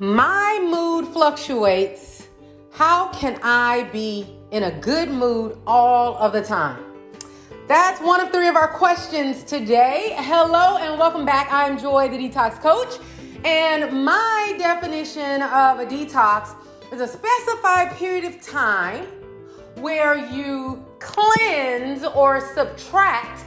My 0.00 0.60
mood 0.62 1.12
fluctuates. 1.12 2.28
How 2.70 3.08
can 3.08 3.36
I 3.42 3.82
be 3.90 4.32
in 4.52 4.62
a 4.62 4.70
good 4.70 5.10
mood 5.10 5.58
all 5.66 6.16
of 6.18 6.32
the 6.32 6.40
time? 6.40 6.84
That's 7.66 8.00
one 8.00 8.20
of 8.20 8.30
three 8.30 8.46
of 8.46 8.54
our 8.54 8.68
questions 8.68 9.42
today. 9.42 10.14
Hello 10.18 10.76
and 10.76 11.00
welcome 11.00 11.24
back. 11.24 11.48
I'm 11.50 11.76
Joy, 11.76 12.08
the 12.10 12.16
detox 12.16 12.62
coach. 12.62 13.00
And 13.44 14.04
my 14.04 14.54
definition 14.56 15.42
of 15.42 15.80
a 15.80 15.86
detox 15.86 16.54
is 16.92 17.00
a 17.00 17.08
specified 17.08 17.90
period 17.96 18.22
of 18.22 18.40
time 18.40 19.04
where 19.78 20.14
you 20.14 20.80
cleanse 21.00 22.04
or 22.04 22.40
subtract 22.54 23.46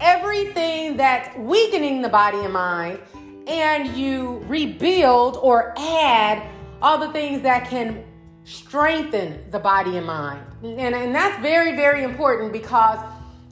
everything 0.00 0.96
that's 0.96 1.36
weakening 1.38 2.02
the 2.02 2.08
body 2.08 2.38
and 2.38 2.52
mind 2.52 2.98
and 3.46 3.96
you 3.96 4.44
rebuild 4.46 5.36
or 5.36 5.74
add 5.76 6.48
all 6.82 6.98
the 6.98 7.12
things 7.12 7.42
that 7.42 7.68
can 7.68 8.04
strengthen 8.44 9.50
the 9.50 9.58
body 9.58 9.96
and 9.96 10.06
mind. 10.06 10.44
And, 10.62 10.94
and 10.94 11.14
that's 11.14 11.40
very, 11.42 11.74
very 11.74 12.02
important 12.02 12.52
because 12.52 12.98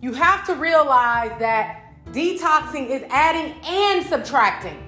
you 0.01 0.12
have 0.12 0.47
to 0.47 0.55
realize 0.55 1.37
that 1.39 1.93
detoxing 2.11 2.91
is 2.91 3.03
adding 3.09 3.55
and 3.65 4.07
subtracting. 4.07 4.80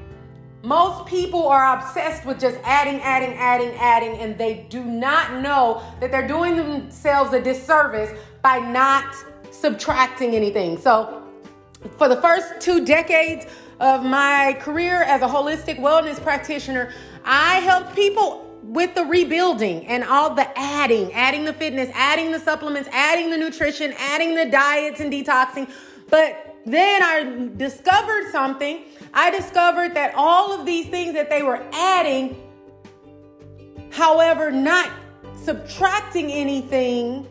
Most 0.63 1.07
people 1.07 1.47
are 1.47 1.79
obsessed 1.79 2.27
with 2.27 2.41
just 2.41 2.59
adding, 2.65 3.01
adding, 3.01 3.35
adding, 3.35 3.71
adding, 3.79 4.19
and 4.19 4.37
they 4.37 4.67
do 4.69 4.85
not 4.85 5.41
know 5.41 5.83
that 6.01 6.11
they're 6.11 6.27
doing 6.27 6.57
themselves 6.57 7.33
a 7.33 7.41
disservice 7.41 8.11
by 8.43 8.59
not 8.59 9.15
subtracting 9.51 10.35
anything. 10.35 10.77
So, 10.79 11.23
for 11.99 12.09
the 12.09 12.21
first 12.21 12.61
two 12.61 12.85
decades 12.85 13.47
of 13.81 14.05
my 14.05 14.57
career 14.61 15.03
as 15.03 15.23
a 15.23 15.27
holistic 15.27 15.79
wellness 15.79 16.23
practitioner, 16.23 16.93
I 17.25 17.57
helped 17.61 17.95
people 17.95 18.43
with 18.63 18.95
the 18.95 19.05
rebuilding 19.05 19.87
and 19.87 20.03
all 20.05 20.35
the 20.35 20.59
adding, 20.59 21.13
adding 21.13 21.45
the 21.45 21.53
fitness, 21.53 21.91
adding 21.95 22.33
the 22.33 22.41
supplements, 22.41 22.89
adding 22.93 23.31
the 23.31 23.37
nutrition, 23.37 23.95
adding 23.99 24.35
the 24.35 24.47
diets 24.47 25.01
and 25.01 25.13
detoxing. 25.13 25.71
But 26.09 26.57
then 26.65 27.03
I 27.03 27.51
discovered 27.57 28.31
something. 28.33 28.85
I 29.15 29.31
discovered 29.31 29.95
that 29.95 30.15
all 30.17 30.53
of 30.53 30.67
these 30.67 30.89
things 30.89 31.15
that 31.15 31.31
they 31.31 31.43
were 31.43 31.63
adding, 31.73 32.37
however, 33.93 34.51
not 34.51 34.91
subtracting 35.37 36.33
anything, 36.33 37.29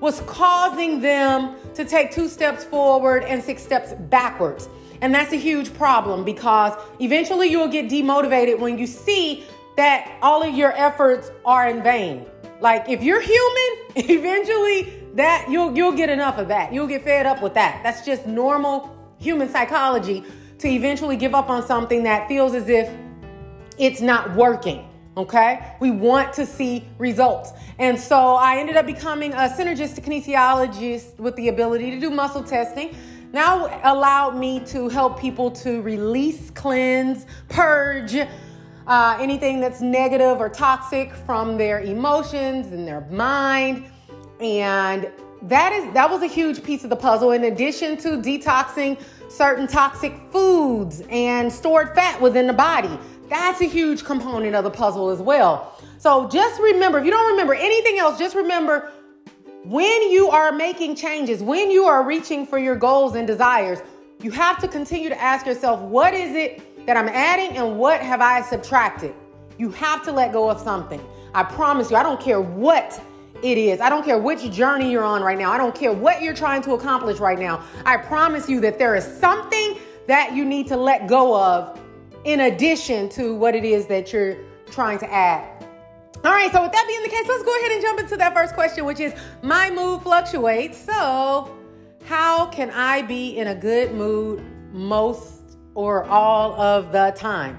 was 0.00 0.20
causing 0.22 1.00
them 1.00 1.56
to 1.74 1.84
take 1.84 2.12
two 2.12 2.28
steps 2.28 2.64
forward 2.64 3.24
and 3.24 3.42
six 3.42 3.62
steps 3.62 3.94
backwards. 3.94 4.68
And 5.00 5.14
that's 5.14 5.32
a 5.32 5.36
huge 5.36 5.72
problem 5.74 6.24
because 6.24 6.74
eventually 7.00 7.48
you'll 7.48 7.68
get 7.68 7.88
demotivated 7.88 8.58
when 8.58 8.78
you 8.78 8.86
see 8.86 9.44
that 9.76 10.18
all 10.22 10.42
of 10.42 10.54
your 10.54 10.72
efforts 10.72 11.30
are 11.44 11.68
in 11.68 11.82
vain. 11.82 12.26
Like 12.60 12.88
if 12.88 13.02
you're 13.02 13.20
human, 13.20 13.92
eventually 14.10 14.92
that 15.14 15.48
you'll 15.48 15.76
you'll 15.76 15.96
get 15.96 16.10
enough 16.10 16.38
of 16.38 16.48
that. 16.48 16.72
You'll 16.72 16.86
get 16.86 17.04
fed 17.04 17.26
up 17.26 17.42
with 17.42 17.54
that. 17.54 17.80
That's 17.82 18.04
just 18.04 18.26
normal 18.26 18.96
human 19.18 19.48
psychology 19.48 20.24
to 20.58 20.68
eventually 20.68 21.16
give 21.16 21.34
up 21.34 21.48
on 21.48 21.64
something 21.64 22.02
that 22.02 22.28
feels 22.28 22.54
as 22.54 22.68
if 22.68 22.92
it's 23.78 24.00
not 24.00 24.34
working. 24.34 24.84
Okay? 25.16 25.74
We 25.80 25.90
want 25.90 26.32
to 26.34 26.46
see 26.46 26.84
results. 26.98 27.52
And 27.78 27.98
so 27.98 28.34
I 28.34 28.58
ended 28.58 28.76
up 28.76 28.86
becoming 28.86 29.32
a 29.32 29.48
synergistic 29.48 30.04
kinesiologist 30.04 31.18
with 31.18 31.34
the 31.36 31.48
ability 31.48 31.90
to 31.92 32.00
do 32.00 32.10
muscle 32.10 32.42
testing 32.42 32.94
now 33.32 33.80
allowed 33.84 34.36
me 34.36 34.60
to 34.66 34.88
help 34.88 35.20
people 35.20 35.50
to 35.50 35.82
release, 35.82 36.50
cleanse, 36.50 37.26
purge 37.48 38.16
uh, 38.88 39.18
anything 39.20 39.60
that's 39.60 39.80
negative 39.80 40.40
or 40.40 40.48
toxic 40.48 41.12
from 41.12 41.58
their 41.58 41.80
emotions 41.80 42.72
and 42.72 42.88
their 42.88 43.02
mind. 43.02 43.84
And 44.40 45.10
that 45.42 45.72
is 45.72 45.92
that 45.94 46.10
was 46.10 46.22
a 46.22 46.26
huge 46.26 46.64
piece 46.64 46.84
of 46.84 46.90
the 46.90 46.96
puzzle. 46.96 47.32
In 47.32 47.44
addition 47.44 47.96
to 47.98 48.08
detoxing 48.16 49.00
certain 49.28 49.66
toxic 49.66 50.14
foods 50.32 51.02
and 51.10 51.52
stored 51.52 51.94
fat 51.94 52.20
within 52.20 52.46
the 52.46 52.52
body, 52.52 52.98
that's 53.28 53.60
a 53.60 53.66
huge 53.66 54.04
component 54.04 54.56
of 54.56 54.64
the 54.64 54.70
puzzle 54.70 55.10
as 55.10 55.20
well. 55.20 55.78
So 55.98 56.28
just 56.28 56.60
remember, 56.60 56.98
if 56.98 57.04
you 57.04 57.10
don't 57.10 57.30
remember 57.30 57.54
anything 57.54 57.98
else, 57.98 58.18
just 58.18 58.34
remember 58.34 58.90
when 59.68 60.10
you 60.10 60.30
are 60.30 60.50
making 60.50 60.94
changes, 60.94 61.42
when 61.42 61.70
you 61.70 61.84
are 61.84 62.02
reaching 62.02 62.46
for 62.46 62.58
your 62.58 62.74
goals 62.74 63.14
and 63.14 63.26
desires, 63.26 63.80
you 64.22 64.30
have 64.30 64.58
to 64.58 64.66
continue 64.66 65.10
to 65.10 65.20
ask 65.20 65.44
yourself, 65.44 65.82
what 65.82 66.14
is 66.14 66.34
it 66.34 66.86
that 66.86 66.96
I'm 66.96 67.08
adding 67.08 67.54
and 67.58 67.78
what 67.78 68.00
have 68.00 68.22
I 68.22 68.40
subtracted? 68.40 69.14
You 69.58 69.68
have 69.72 70.02
to 70.04 70.12
let 70.12 70.32
go 70.32 70.50
of 70.50 70.58
something. 70.58 71.06
I 71.34 71.42
promise 71.42 71.90
you, 71.90 71.98
I 71.98 72.02
don't 72.02 72.18
care 72.18 72.40
what 72.40 72.98
it 73.42 73.58
is. 73.58 73.78
I 73.82 73.90
don't 73.90 74.06
care 74.06 74.18
which 74.18 74.50
journey 74.50 74.90
you're 74.90 75.04
on 75.04 75.22
right 75.22 75.36
now. 75.36 75.52
I 75.52 75.58
don't 75.58 75.74
care 75.74 75.92
what 75.92 76.22
you're 76.22 76.34
trying 76.34 76.62
to 76.62 76.72
accomplish 76.72 77.18
right 77.18 77.38
now. 77.38 77.62
I 77.84 77.98
promise 77.98 78.48
you 78.48 78.62
that 78.62 78.78
there 78.78 78.96
is 78.96 79.04
something 79.04 79.76
that 80.06 80.34
you 80.34 80.46
need 80.46 80.66
to 80.68 80.78
let 80.78 81.08
go 81.08 81.38
of 81.38 81.78
in 82.24 82.40
addition 82.40 83.10
to 83.10 83.34
what 83.34 83.54
it 83.54 83.66
is 83.66 83.86
that 83.88 84.14
you're 84.14 84.38
trying 84.70 84.98
to 85.00 85.12
add. 85.12 85.57
All 86.24 86.32
right, 86.32 86.50
so 86.50 86.62
with 86.62 86.72
that 86.72 86.84
being 86.88 87.02
the 87.02 87.08
case, 87.08 87.24
let's 87.28 87.44
go 87.44 87.56
ahead 87.58 87.72
and 87.72 87.82
jump 87.82 88.00
into 88.00 88.16
that 88.16 88.34
first 88.34 88.54
question, 88.54 88.84
which 88.84 88.98
is 88.98 89.14
my 89.42 89.70
mood 89.70 90.02
fluctuates. 90.02 90.76
So, 90.76 91.56
how 92.04 92.46
can 92.46 92.70
I 92.70 93.02
be 93.02 93.38
in 93.38 93.48
a 93.48 93.54
good 93.54 93.94
mood 93.94 94.44
most 94.72 95.58
or 95.74 96.04
all 96.04 96.60
of 96.60 96.90
the 96.90 97.14
time? 97.16 97.58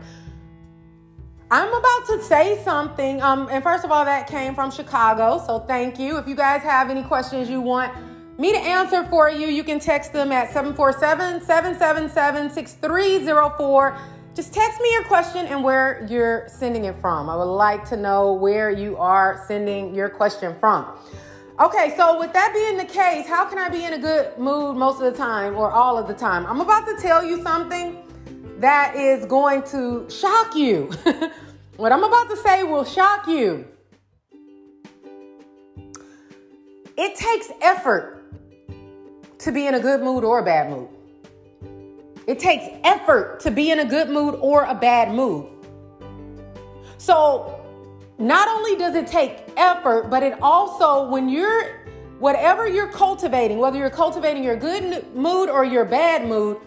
I'm 1.51 1.69
about 1.69 2.05
to 2.07 2.21
say 2.21 2.61
something. 2.63 3.21
Um, 3.21 3.47
and 3.49 3.63
first 3.63 3.85
of 3.85 3.91
all, 3.91 4.05
that 4.05 4.27
came 4.27 4.53
from 4.53 4.71
Chicago. 4.71 5.41
So 5.45 5.59
thank 5.59 5.97
you. 5.97 6.17
If 6.17 6.27
you 6.27 6.35
guys 6.35 6.61
have 6.61 6.89
any 6.89 7.01
questions 7.01 7.49
you 7.49 7.61
want 7.61 7.91
me 8.37 8.51
to 8.51 8.59
answer 8.59 9.03
for 9.05 9.29
you, 9.29 9.47
you 9.47 9.63
can 9.63 9.79
text 9.79 10.13
them 10.13 10.31
at 10.31 10.51
747 10.51 11.41
777 11.41 12.49
6304. 12.51 13.97
Just 14.39 14.53
text 14.53 14.79
me 14.79 14.89
your 14.93 15.03
question 15.03 15.47
and 15.47 15.65
where 15.65 16.07
you're 16.09 16.47
sending 16.47 16.85
it 16.85 16.95
from. 17.01 17.29
I 17.29 17.35
would 17.35 17.43
like 17.43 17.83
to 17.89 17.97
know 17.97 18.31
where 18.31 18.71
you 18.71 18.95
are 18.95 19.43
sending 19.49 19.93
your 19.93 20.07
question 20.07 20.55
from. 20.61 20.97
Okay, 21.59 21.93
so 21.97 22.17
with 22.17 22.31
that 22.31 22.53
being 22.53 22.77
the 22.77 22.85
case, 22.85 23.27
how 23.27 23.43
can 23.49 23.57
I 23.57 23.67
be 23.67 23.83
in 23.83 23.91
a 23.91 23.97
good 23.97 24.37
mood 24.37 24.77
most 24.77 25.01
of 25.01 25.11
the 25.11 25.17
time 25.17 25.57
or 25.57 25.73
all 25.73 25.97
of 25.97 26.07
the 26.07 26.13
time? 26.13 26.45
I'm 26.45 26.61
about 26.61 26.87
to 26.87 26.95
tell 27.01 27.21
you 27.21 27.43
something 27.43 28.01
that 28.59 28.95
is 28.95 29.25
going 29.25 29.61
to 29.63 30.09
shock 30.09 30.55
you. 30.55 30.89
what 31.75 31.91
I'm 31.91 32.05
about 32.05 32.29
to 32.29 32.37
say 32.37 32.63
will 32.63 32.85
shock 32.85 33.27
you. 33.27 33.67
It 36.95 37.17
takes 37.17 37.51
effort 37.61 38.23
to 39.39 39.51
be 39.51 39.67
in 39.67 39.73
a 39.73 39.81
good 39.81 39.99
mood 39.99 40.23
or 40.23 40.39
a 40.39 40.45
bad 40.45 40.69
mood. 40.69 40.87
It 42.29 42.37
takes 42.37 42.65
effort 42.83 43.39
to 43.39 43.49
be 43.49 43.71
in 43.71 43.79
a 43.79 43.85
good 43.85 44.07
mood 44.07 44.35
or 44.35 44.65
a 44.65 44.75
bad 44.75 45.15
mood. 45.15 45.47
So, 46.99 47.59
not 48.19 48.47
only 48.47 48.75
does 48.75 48.93
it 48.93 49.07
take 49.07 49.45
effort, 49.57 50.11
but 50.11 50.21
it 50.21 50.37
also, 50.39 51.09
when 51.09 51.27
you're, 51.27 51.79
whatever 52.19 52.67
you're 52.67 52.91
cultivating, 52.91 53.57
whether 53.57 53.79
you're 53.79 53.89
cultivating 53.89 54.43
your 54.43 54.57
good 54.57 55.11
mood 55.15 55.49
or 55.49 55.65
your 55.65 55.85
bad 55.85 56.27
mood, 56.27 56.57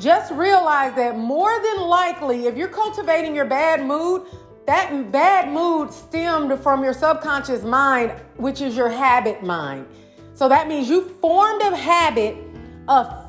just 0.00 0.32
realize 0.32 0.94
that 0.94 1.18
more 1.18 1.60
than 1.62 1.82
likely, 1.82 2.46
if 2.46 2.56
you're 2.56 2.66
cultivating 2.66 3.34
your 3.34 3.44
bad 3.44 3.84
mood, 3.84 4.22
that 4.64 5.12
bad 5.12 5.52
mood 5.52 5.92
stemmed 5.92 6.58
from 6.60 6.82
your 6.82 6.94
subconscious 6.94 7.62
mind, 7.62 8.12
which 8.36 8.62
is 8.62 8.74
your 8.74 8.88
habit 8.88 9.42
mind. 9.42 9.86
So 10.32 10.48
that 10.48 10.66
means 10.66 10.88
you 10.88 11.10
formed 11.20 11.60
a 11.60 11.76
habit 11.76 12.38
of 12.88 13.27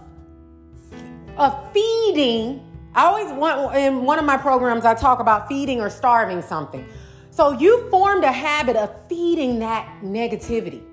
of 1.38 1.74
feeding. 1.74 2.66
I 2.96 3.06
always 3.06 3.32
want 3.32 3.76
in 3.76 4.04
one 4.04 4.20
of 4.20 4.26
my 4.26 4.38
programs 4.38 4.86
I 4.86 4.94
talk 4.94 5.20
about 5.20 5.48
feeding 5.48 5.80
or 5.80 5.90
starving 5.90 6.42
something. 6.42 6.86
So 7.32 7.52
you 7.52 7.90
formed 7.90 8.24
a 8.24 8.32
habit 8.32 8.76
of 8.76 8.94
feeding 9.08 9.60
that 9.60 10.02
negativity. 10.04 10.84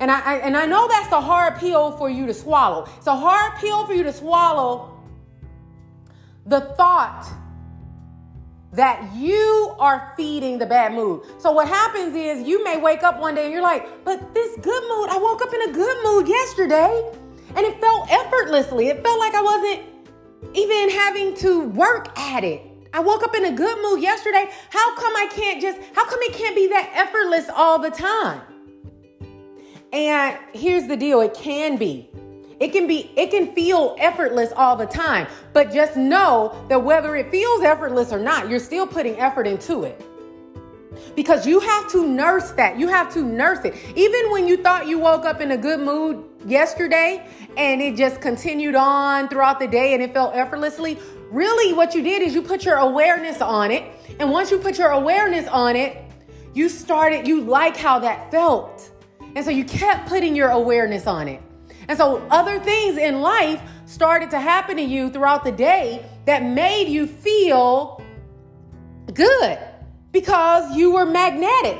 And 0.00 0.10
I, 0.10 0.20
I, 0.20 0.34
and 0.38 0.56
I 0.56 0.66
know 0.66 0.88
that's 0.88 1.12
a 1.12 1.20
hard 1.20 1.56
pill 1.56 1.96
for 1.96 2.08
you 2.10 2.26
to 2.26 2.34
swallow. 2.34 2.88
It's 2.96 3.06
a 3.06 3.16
hard 3.16 3.58
pill 3.58 3.86
for 3.86 3.92
you 3.92 4.02
to 4.04 4.12
swallow 4.12 5.02
the 6.46 6.60
thought 6.76 7.26
that 8.72 9.14
you 9.14 9.74
are 9.78 10.12
feeding 10.16 10.58
the 10.58 10.66
bad 10.66 10.92
mood. 10.92 11.22
So 11.38 11.52
what 11.52 11.68
happens 11.68 12.16
is 12.16 12.46
you 12.46 12.64
may 12.64 12.76
wake 12.76 13.02
up 13.04 13.20
one 13.20 13.36
day 13.36 13.44
and 13.44 13.52
you're 13.52 13.62
like, 13.62 14.04
but 14.04 14.34
this 14.34 14.58
good 14.60 14.82
mood, 14.82 15.10
I 15.10 15.16
woke 15.18 15.42
up 15.42 15.54
in 15.54 15.70
a 15.70 15.72
good 15.72 16.04
mood 16.04 16.28
yesterday. 16.28 17.12
And 17.56 17.64
it 17.66 17.80
felt 17.80 18.10
effortlessly. 18.10 18.88
It 18.88 19.02
felt 19.02 19.18
like 19.18 19.34
I 19.34 19.42
wasn't 19.42 19.80
even 20.54 20.90
having 20.90 21.34
to 21.36 21.68
work 21.68 22.18
at 22.18 22.44
it. 22.44 22.62
I 22.92 23.00
woke 23.00 23.24
up 23.24 23.34
in 23.34 23.44
a 23.44 23.52
good 23.52 23.76
mood 23.82 24.02
yesterday. 24.02 24.48
How 24.70 24.94
come 24.96 25.16
I 25.16 25.28
can't 25.30 25.60
just, 25.60 25.78
how 25.94 26.04
come 26.04 26.18
it 26.22 26.32
can't 26.32 26.54
be 26.54 26.68
that 26.68 26.92
effortless 26.94 27.48
all 27.54 27.78
the 27.78 27.90
time? 27.90 28.40
And 29.92 30.38
here's 30.52 30.86
the 30.86 30.96
deal 30.96 31.20
it 31.20 31.34
can 31.34 31.76
be. 31.76 32.08
It 32.60 32.72
can 32.72 32.86
be, 32.86 33.10
it 33.16 33.30
can 33.30 33.52
feel 33.52 33.96
effortless 33.98 34.52
all 34.56 34.76
the 34.76 34.86
time, 34.86 35.26
but 35.52 35.72
just 35.72 35.96
know 35.96 36.64
that 36.68 36.82
whether 36.82 37.16
it 37.16 37.30
feels 37.30 37.62
effortless 37.62 38.12
or 38.12 38.20
not, 38.20 38.48
you're 38.48 38.60
still 38.60 38.86
putting 38.86 39.18
effort 39.18 39.46
into 39.46 39.82
it. 39.82 40.04
Because 41.16 41.46
you 41.46 41.58
have 41.60 41.90
to 41.90 42.06
nurse 42.06 42.52
that. 42.52 42.78
You 42.78 42.88
have 42.88 43.12
to 43.14 43.22
nurse 43.22 43.64
it. 43.64 43.74
Even 43.96 44.30
when 44.30 44.46
you 44.46 44.56
thought 44.56 44.86
you 44.86 44.98
woke 44.98 45.24
up 45.24 45.40
in 45.40 45.50
a 45.50 45.56
good 45.56 45.80
mood 45.80 46.24
yesterday 46.46 47.26
and 47.56 47.80
it 47.80 47.96
just 47.96 48.20
continued 48.20 48.74
on 48.74 49.28
throughout 49.28 49.58
the 49.58 49.66
day 49.66 49.94
and 49.94 50.02
it 50.02 50.12
felt 50.12 50.34
effortlessly, 50.34 50.98
really 51.30 51.72
what 51.72 51.94
you 51.94 52.02
did 52.02 52.22
is 52.22 52.34
you 52.34 52.42
put 52.42 52.64
your 52.64 52.76
awareness 52.76 53.40
on 53.40 53.70
it. 53.70 53.84
And 54.20 54.30
once 54.30 54.50
you 54.50 54.58
put 54.58 54.78
your 54.78 54.90
awareness 54.90 55.46
on 55.48 55.76
it, 55.76 56.02
you 56.54 56.68
started, 56.68 57.26
you 57.26 57.40
like 57.40 57.76
how 57.76 57.98
that 58.00 58.30
felt. 58.30 58.90
And 59.34 59.44
so 59.44 59.50
you 59.50 59.64
kept 59.64 60.08
putting 60.08 60.36
your 60.36 60.50
awareness 60.50 61.06
on 61.06 61.28
it. 61.28 61.42
And 61.88 61.98
so 61.98 62.26
other 62.30 62.60
things 62.60 62.96
in 62.96 63.20
life 63.20 63.60
started 63.86 64.30
to 64.30 64.40
happen 64.40 64.76
to 64.76 64.82
you 64.82 65.10
throughout 65.10 65.44
the 65.44 65.52
day 65.52 66.06
that 66.24 66.42
made 66.42 66.88
you 66.88 67.06
feel 67.06 68.02
good 69.12 69.58
because 70.12 70.76
you 70.76 70.92
were 70.92 71.04
magnetic. 71.04 71.78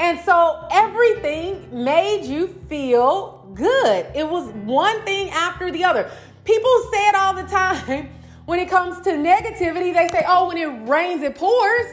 And 0.00 0.18
so 0.20 0.66
everything 0.70 1.84
made 1.84 2.24
you 2.24 2.48
feel 2.70 3.46
good. 3.52 4.06
It 4.14 4.26
was 4.26 4.48
one 4.64 5.02
thing 5.02 5.28
after 5.28 5.70
the 5.70 5.84
other. 5.84 6.10
People 6.44 6.70
say 6.90 7.08
it 7.08 7.14
all 7.14 7.34
the 7.34 7.42
time 7.42 8.08
when 8.46 8.58
it 8.58 8.70
comes 8.70 8.98
to 9.02 9.10
negativity. 9.10 9.92
They 9.92 10.08
say, 10.08 10.24
oh, 10.26 10.48
when 10.48 10.56
it 10.56 10.88
rains, 10.88 11.22
it 11.22 11.34
pours. 11.34 11.86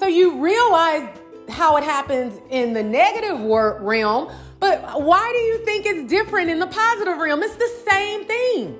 So 0.00 0.06
you 0.06 0.40
realize 0.40 1.10
how 1.50 1.76
it 1.76 1.84
happens 1.84 2.40
in 2.48 2.72
the 2.72 2.82
negative 2.82 3.38
realm, 3.42 4.32
but 4.58 5.02
why 5.02 5.30
do 5.30 5.38
you 5.38 5.64
think 5.66 5.84
it's 5.84 6.10
different 6.10 6.48
in 6.48 6.58
the 6.58 6.66
positive 6.66 7.18
realm? 7.18 7.42
It's 7.42 7.56
the 7.56 7.90
same 7.90 8.24
thing. 8.24 8.78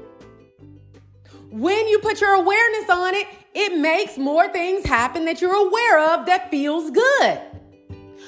When 1.51 1.87
you 1.89 1.99
put 1.99 2.23
your 2.23 2.35
awareness 2.35 2.89
on 2.89 3.15
it, 3.15 3.27
it 3.55 3.79
makes 3.79 4.17
more 4.17 4.49
things 4.49 4.87
happen 4.87 5.27
that 5.27 5.43
you're 5.43 5.55
aware 5.55 6.15
of 6.15 6.27
that 6.27 6.51
feels 6.51 6.91
good. 6.91 7.56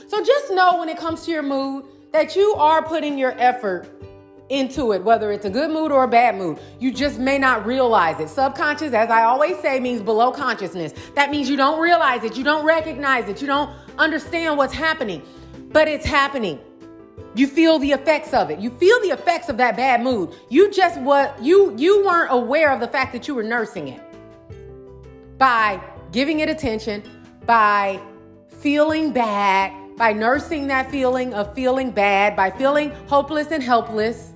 So 0.08 0.24
just 0.24 0.50
know 0.50 0.78
when 0.78 0.88
it 0.88 0.96
comes 0.96 1.24
to 1.26 1.30
your 1.30 1.42
mood 1.42 1.84
that 2.12 2.34
you 2.34 2.54
are 2.54 2.82
putting 2.82 3.18
your 3.18 3.32
effort 3.38 3.86
into 4.48 4.92
it, 4.92 5.04
whether 5.04 5.30
it's 5.30 5.44
a 5.44 5.50
good 5.50 5.70
mood 5.70 5.92
or 5.92 6.04
a 6.04 6.08
bad 6.08 6.34
mood. 6.34 6.58
You 6.78 6.92
just 6.92 7.18
may 7.18 7.38
not 7.38 7.66
realize 7.66 8.18
it. 8.18 8.30
Subconscious, 8.30 8.94
as 8.94 9.10
I 9.10 9.24
always 9.24 9.58
say, 9.58 9.78
means 9.78 10.00
below 10.00 10.32
consciousness. 10.32 10.94
That 11.14 11.30
means 11.30 11.50
you 11.50 11.56
don't 11.56 11.78
realize 11.78 12.24
it, 12.24 12.36
you 12.36 12.44
don't 12.44 12.64
recognize 12.64 13.28
it, 13.28 13.42
you 13.42 13.46
don't 13.46 13.70
understand 13.98 14.56
what's 14.56 14.72
happening, 14.72 15.22
but 15.70 15.86
it's 15.86 16.06
happening. 16.06 16.58
You 17.34 17.46
feel 17.46 17.78
the 17.78 17.92
effects 17.92 18.32
of 18.32 18.50
it. 18.50 18.58
You 18.58 18.70
feel 18.70 18.98
the 19.02 19.10
effects 19.10 19.50
of 19.50 19.58
that 19.58 19.76
bad 19.76 20.02
mood. 20.02 20.34
You 20.48 20.70
just 20.70 20.98
what 21.00 21.40
you 21.42 21.76
you 21.76 22.04
weren't 22.04 22.32
aware 22.32 22.72
of 22.72 22.80
the 22.80 22.88
fact 22.88 23.12
that 23.12 23.28
you 23.28 23.34
were 23.34 23.42
nursing 23.42 23.88
it. 23.88 24.00
By 25.36 25.80
giving 26.10 26.40
it 26.40 26.48
attention, 26.48 27.02
by 27.44 28.00
feeling 28.48 29.12
bad, 29.12 29.72
by 29.98 30.12
nursing 30.12 30.68
that 30.68 30.90
feeling 30.90 31.34
of 31.34 31.54
feeling 31.54 31.90
bad, 31.90 32.36
by 32.36 32.50
feeling 32.50 32.90
hopeless 33.08 33.50
and 33.50 33.62
helpless. 33.62 34.32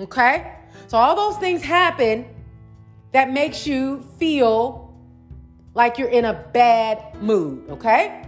Okay? 0.00 0.52
So 0.88 0.98
all 0.98 1.16
those 1.16 1.38
things 1.38 1.62
happen 1.62 2.26
that 3.12 3.30
makes 3.30 3.66
you 3.66 4.02
feel 4.18 4.94
like 5.74 5.98
you're 5.98 6.08
in 6.08 6.24
a 6.24 6.34
bad 6.52 7.22
mood, 7.22 7.68
okay? 7.70 8.22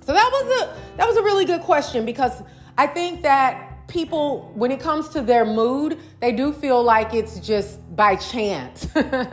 So 0.00 0.12
that 0.12 0.30
was 0.30 0.62
a 0.62 0.96
that 0.98 1.06
was 1.08 1.16
a 1.16 1.22
really 1.22 1.46
good 1.46 1.62
question 1.62 2.04
because 2.04 2.42
I 2.76 2.86
think 2.86 3.22
that 3.22 3.86
people 3.88 4.52
when 4.54 4.70
it 4.70 4.80
comes 4.80 5.08
to 5.10 5.22
their 5.22 5.46
mood, 5.46 5.98
they 6.20 6.32
do 6.32 6.52
feel 6.52 6.82
like 6.82 7.14
it's 7.14 7.40
just 7.40 7.78
by 7.96 8.16
chance. 8.16 8.86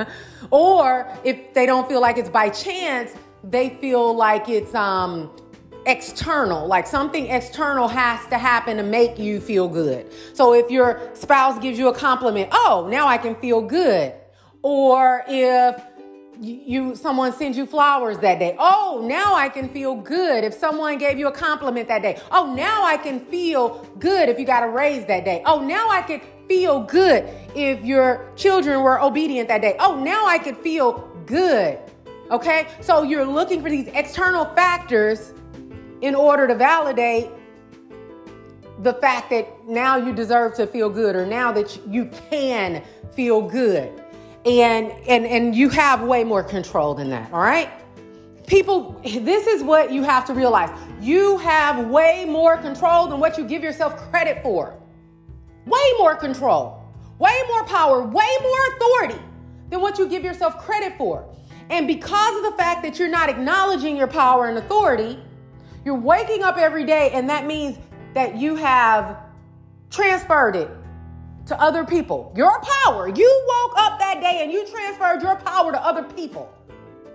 or 0.51 1.11
if 1.23 1.53
they 1.53 1.65
don't 1.65 1.87
feel 1.89 1.99
like 1.99 2.17
it's 2.17 2.29
by 2.29 2.49
chance, 2.49 3.13
they 3.43 3.71
feel 3.81 4.15
like 4.15 4.47
it's 4.47 4.73
um 4.73 5.31
external, 5.85 6.67
like 6.67 6.87
something 6.87 7.27
external 7.27 7.87
has 7.87 8.25
to 8.27 8.37
happen 8.37 8.77
to 8.77 8.83
make 8.83 9.17
you 9.17 9.39
feel 9.39 9.67
good. 9.67 10.11
So 10.33 10.53
if 10.53 10.69
your 10.69 11.09
spouse 11.13 11.59
gives 11.59 11.79
you 11.79 11.87
a 11.87 11.95
compliment, 11.95 12.49
oh, 12.51 12.87
now 12.89 13.07
I 13.07 13.17
can 13.17 13.35
feel 13.35 13.61
good. 13.61 14.13
Or 14.63 15.23
if 15.27 15.81
you 16.39 16.95
someone 16.95 17.31
sends 17.33 17.55
you 17.55 17.67
flowers 17.67 18.17
that 18.19 18.39
day. 18.39 18.55
Oh, 18.57 19.05
now 19.05 19.35
I 19.35 19.47
can 19.47 19.69
feel 19.69 19.95
good. 19.95 20.43
If 20.43 20.55
someone 20.55 20.97
gave 20.97 21.19
you 21.19 21.27
a 21.27 21.31
compliment 21.31 21.87
that 21.87 22.01
day. 22.01 22.19
Oh, 22.31 22.53
now 22.55 22.83
I 22.83 22.97
can 22.97 23.19
feel 23.25 23.85
good 23.99 24.27
if 24.27 24.39
you 24.39 24.45
got 24.45 24.63
a 24.63 24.67
raise 24.67 25.05
that 25.05 25.23
day. 25.23 25.43
Oh, 25.45 25.63
now 25.63 25.89
I 25.89 26.01
can 26.01 26.21
feel 26.47 26.81
good 26.81 27.29
if 27.55 27.83
your 27.85 28.31
children 28.35 28.81
were 28.81 28.99
obedient 28.99 29.47
that 29.49 29.61
day. 29.61 29.75
Oh, 29.79 30.01
now 30.01 30.25
I 30.25 30.39
could 30.39 30.57
feel 30.57 31.07
good. 31.25 31.77
Okay? 32.31 32.67
So 32.81 33.03
you're 33.03 33.25
looking 33.25 33.61
for 33.61 33.69
these 33.69 33.87
external 33.87 34.45
factors 34.55 35.33
in 36.01 36.15
order 36.15 36.47
to 36.47 36.55
validate 36.55 37.29
the 38.79 38.93
fact 38.95 39.29
that 39.29 39.47
now 39.67 39.95
you 39.95 40.13
deserve 40.13 40.55
to 40.55 40.65
feel 40.65 40.89
good 40.89 41.15
or 41.15 41.25
now 41.25 41.51
that 41.51 41.79
you 41.87 42.09
can 42.29 42.83
feel 43.13 43.41
good. 43.41 43.91
And 44.45 44.91
and 45.07 45.25
and 45.25 45.55
you 45.55 45.69
have 45.69 46.01
way 46.01 46.23
more 46.23 46.43
control 46.43 46.95
than 46.95 47.09
that 47.11 47.31
all 47.31 47.41
right? 47.41 47.69
People 48.47 48.99
this 49.03 49.45
is 49.45 49.61
what 49.61 49.91
you 49.91 50.03
have 50.03 50.25
to 50.25 50.33
realize. 50.33 50.75
You 50.99 51.37
have 51.37 51.87
way 51.89 52.25
more 52.27 52.57
control 52.57 53.07
than 53.07 53.19
what 53.19 53.37
you 53.37 53.45
give 53.45 53.61
yourself 53.61 53.97
credit 54.09 54.41
for. 54.41 54.75
Way 55.65 55.93
more 55.99 56.15
control 56.15 56.81
way 57.21 57.39
more 57.49 57.63
power 57.65 58.01
way 58.01 58.37
more 58.41 58.67
authority 58.75 59.21
than 59.69 59.79
what 59.79 59.99
you 59.99 60.07
give 60.07 60.23
yourself 60.23 60.57
credit 60.57 60.97
for. 60.97 61.23
And 61.69 61.87
because 61.87 62.37
of 62.37 62.51
the 62.51 62.57
fact 62.57 62.81
that 62.83 62.99
you're 62.99 63.07
not 63.07 63.29
acknowledging 63.29 63.95
your 63.95 64.07
power 64.07 64.47
and 64.47 64.57
authority 64.57 65.19
you're 65.85 65.95
waking 65.95 66.43
up 66.43 66.57
every 66.57 66.85
day 66.85 67.11
and 67.13 67.29
that 67.29 67.45
means 67.45 67.77
that 68.13 68.35
you 68.35 68.55
have 68.55 69.17
transferred 69.89 70.55
it 70.55 70.69
to 71.47 71.59
other 71.59 71.83
people. 71.83 72.31
Your 72.35 72.61
power. 72.83 73.07
You 73.07 73.45
woke 73.47 73.73
up 73.77 73.99
that 73.99 74.21
day 74.21 74.41
and 74.43 74.51
you 74.51 74.65
transferred 74.67 75.21
your 75.21 75.35
power 75.37 75.71
to 75.71 75.85
other 75.85 76.03
people. 76.03 76.53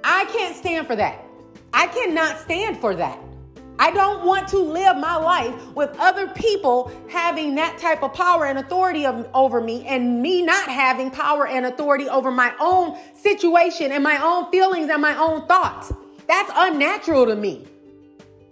I 0.04 0.24
can't 0.26 0.56
stand 0.56 0.86
for 0.86 0.96
that. 0.96 1.24
I 1.72 1.86
cannot 1.88 2.38
stand 2.38 2.78
for 2.78 2.94
that. 2.94 3.18
I 3.78 3.90
don't 3.90 4.24
want 4.24 4.48
to 4.48 4.58
live 4.58 4.96
my 4.96 5.16
life 5.16 5.54
with 5.74 5.90
other 5.98 6.28
people 6.28 6.90
having 7.08 7.54
that 7.56 7.78
type 7.78 8.02
of 8.02 8.14
power 8.14 8.46
and 8.46 8.58
authority 8.58 9.04
of, 9.04 9.28
over 9.34 9.60
me 9.60 9.84
and 9.86 10.22
me 10.22 10.40
not 10.40 10.68
having 10.68 11.10
power 11.10 11.46
and 11.46 11.66
authority 11.66 12.08
over 12.08 12.30
my 12.30 12.54
own 12.58 12.98
situation 13.14 13.92
and 13.92 14.02
my 14.02 14.16
own 14.22 14.50
feelings 14.50 14.88
and 14.88 15.02
my 15.02 15.16
own 15.18 15.46
thoughts. 15.46 15.92
That's 16.26 16.50
unnatural 16.54 17.26
to 17.26 17.36
me. 17.36 17.66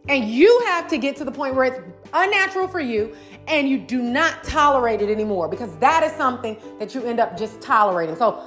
And 0.08 0.28
you 0.28 0.62
have 0.66 0.88
to 0.88 0.98
get 0.98 1.16
to 1.16 1.24
the 1.24 1.32
point 1.32 1.54
where 1.54 1.64
it's 1.64 1.80
unnatural 2.12 2.68
for 2.68 2.80
you 2.80 3.14
and 3.46 3.68
you 3.68 3.78
do 3.78 4.02
not 4.02 4.44
tolerate 4.44 5.00
it 5.00 5.10
anymore 5.10 5.48
because 5.48 5.74
that 5.78 6.02
is 6.02 6.12
something 6.12 6.56
that 6.78 6.94
you 6.94 7.02
end 7.02 7.20
up 7.20 7.38
just 7.38 7.60
tolerating. 7.60 8.14
So, 8.16 8.44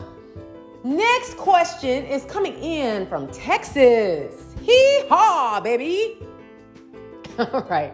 next 0.84 1.36
question 1.38 2.06
is 2.06 2.26
coming 2.26 2.54
in 2.62 3.08
from 3.08 3.28
Texas. 3.32 4.56
Hee 4.62 5.08
haw, 5.10 5.60
baby. 5.60 6.20
All 7.40 7.64
right. 7.70 7.94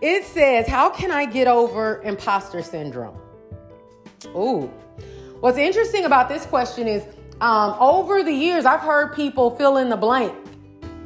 It 0.00 0.24
says, 0.24 0.68
How 0.68 0.88
can 0.90 1.10
I 1.10 1.24
get 1.24 1.48
over 1.48 2.02
imposter 2.02 2.62
syndrome? 2.62 3.18
Ooh. 4.28 4.70
What's 5.40 5.58
interesting 5.58 6.04
about 6.04 6.28
this 6.28 6.46
question 6.46 6.86
is 6.86 7.02
um, 7.40 7.74
over 7.80 8.22
the 8.22 8.32
years, 8.32 8.64
I've 8.64 8.80
heard 8.80 9.14
people 9.14 9.56
fill 9.56 9.78
in 9.78 9.88
the 9.88 9.96
blank 9.96 10.32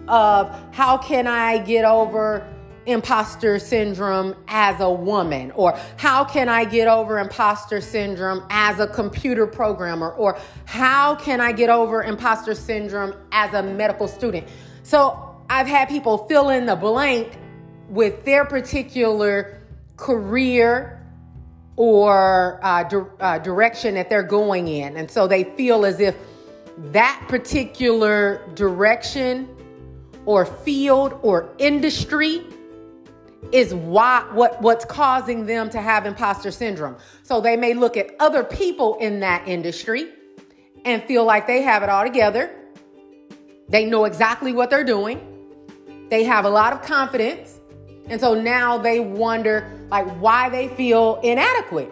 of 0.09 0.51
how 0.73 0.97
can 0.99 1.27
I 1.27 1.59
get 1.59 1.85
over 1.85 2.47
imposter 2.87 3.59
syndrome 3.59 4.35
as 4.49 4.81
a 4.81 4.91
woman? 4.91 5.51
Or 5.53 5.79
how 5.97 6.25
can 6.25 6.49
I 6.49 6.65
get 6.65 6.89
over 6.89 7.19
imposter 7.19 7.81
syndrome 7.81 8.45
as 8.51 8.79
a 8.81 8.87
computer 8.87 9.47
programmer? 9.47 10.11
Or 10.11 10.39
how 10.65 11.17
can 11.17 11.41
I 11.41 11.53
get 11.53 11.69
over 11.69 12.03
imposter 12.03 12.55
syndrome 12.55 13.15
as 13.33 13.53
a 13.55 13.63
medical 13.63 14.09
student? 14.09 14.49
So 14.83 15.37
I've 15.51 15.67
had 15.67 15.89
people 15.89 16.27
fill 16.29 16.51
in 16.51 16.67
the 16.67 16.77
blank 16.77 17.39
with 17.89 18.25
their 18.25 18.45
particular 18.45 19.61
career 19.97 20.93
or 21.77 22.59
uh, 22.63 22.85
di- 22.85 23.05
uh, 23.21 23.39
direction 23.39 23.95
that 23.95 24.09
they're 24.09 24.23
going 24.23 24.69
in. 24.69 24.97
And 24.97 25.11
so 25.11 25.27
they 25.27 25.45
feel 25.45 25.85
as 25.85 26.01
if 26.01 26.17
that 26.79 27.25
particular 27.29 28.43
direction 28.55 29.56
or 30.27 30.45
field 30.45 31.19
or 31.23 31.49
industry 31.59 32.43
is 33.53 33.75
why 33.75 34.27
what 34.33 34.61
what's 34.61 34.85
causing 34.85 35.47
them 35.47 35.71
to 35.71 35.81
have 35.81 36.05
imposter 36.07 36.51
syndrome. 36.51 36.97
So 37.23 37.41
they 37.41 37.57
may 37.57 37.75
look 37.75 37.97
at 37.97 38.11
other 38.21 38.45
people 38.45 38.97
in 38.99 39.21
that 39.21 39.47
industry 39.49 40.09
and 40.85 41.03
feel 41.05 41.25
like 41.25 41.47
they 41.47 41.63
have 41.63 41.83
it 41.83 41.89
all 41.89 42.05
together. 42.05 42.55
They 43.69 43.85
know 43.85 44.05
exactly 44.05 44.53
what 44.53 44.71
they're 44.71 44.85
doing. 44.85 45.21
They 46.11 46.25
have 46.25 46.45
a 46.45 46.51
lot 46.51 46.73
of 46.73 46.83
confidence. 46.83 47.61
And 48.09 48.21
so 48.21 48.35
now 48.35 48.79
they 48.79 49.01
wonder 49.01 49.71
like 49.91 50.07
why 50.21 50.49
they 50.49 50.69
feel 50.69 51.21
inadequate. 51.23 51.91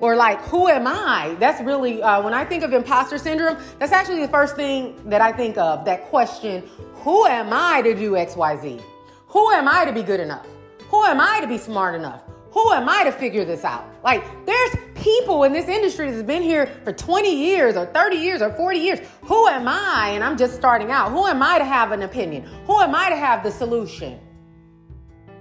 or 0.00 0.16
like 0.16 0.40
who 0.42 0.68
am 0.68 0.86
i 0.86 1.34
that's 1.40 1.60
really 1.62 2.02
uh, 2.02 2.22
when 2.22 2.34
i 2.34 2.44
think 2.44 2.62
of 2.62 2.72
imposter 2.72 3.18
syndrome 3.18 3.56
that's 3.78 3.92
actually 3.92 4.20
the 4.20 4.28
first 4.28 4.56
thing 4.56 4.94
that 5.08 5.20
i 5.20 5.32
think 5.32 5.56
of 5.58 5.84
that 5.84 6.04
question 6.08 6.62
who 7.08 7.24
am 7.26 7.50
i 7.52 7.80
to 7.80 7.94
do 7.94 8.10
xyz 8.12 8.82
who 9.28 9.50
am 9.50 9.68
i 9.68 9.84
to 9.84 9.92
be 9.92 10.02
good 10.02 10.20
enough? 10.20 10.46
Who 10.90 11.04
am 11.04 11.20
i 11.20 11.40
to 11.40 11.46
be 11.46 11.58
smart 11.58 11.94
enough? 11.94 12.22
Who 12.52 12.72
am 12.72 12.88
i 12.88 13.04
to 13.04 13.12
figure 13.12 13.44
this 13.44 13.62
out? 13.62 13.84
Like 14.02 14.24
there's 14.46 14.76
people 14.94 15.44
in 15.44 15.52
this 15.52 15.68
industry 15.68 16.10
that's 16.10 16.22
been 16.22 16.42
here 16.42 16.66
for 16.84 16.92
20 16.92 17.34
years 17.34 17.76
or 17.76 17.86
30 17.86 18.16
years 18.16 18.42
or 18.42 18.50
40 18.52 18.78
years. 18.78 19.00
Who 19.22 19.46
am 19.46 19.68
i? 19.68 20.10
And 20.14 20.24
i'm 20.24 20.36
just 20.36 20.54
starting 20.54 20.90
out. 20.90 21.12
Who 21.12 21.26
am 21.26 21.42
i 21.42 21.58
to 21.58 21.64
have 21.64 21.92
an 21.92 22.02
opinion? 22.02 22.42
Who 22.66 22.80
am 22.80 22.94
i 22.94 23.10
to 23.10 23.16
have 23.16 23.42
the 23.42 23.50
solution? 23.50 24.18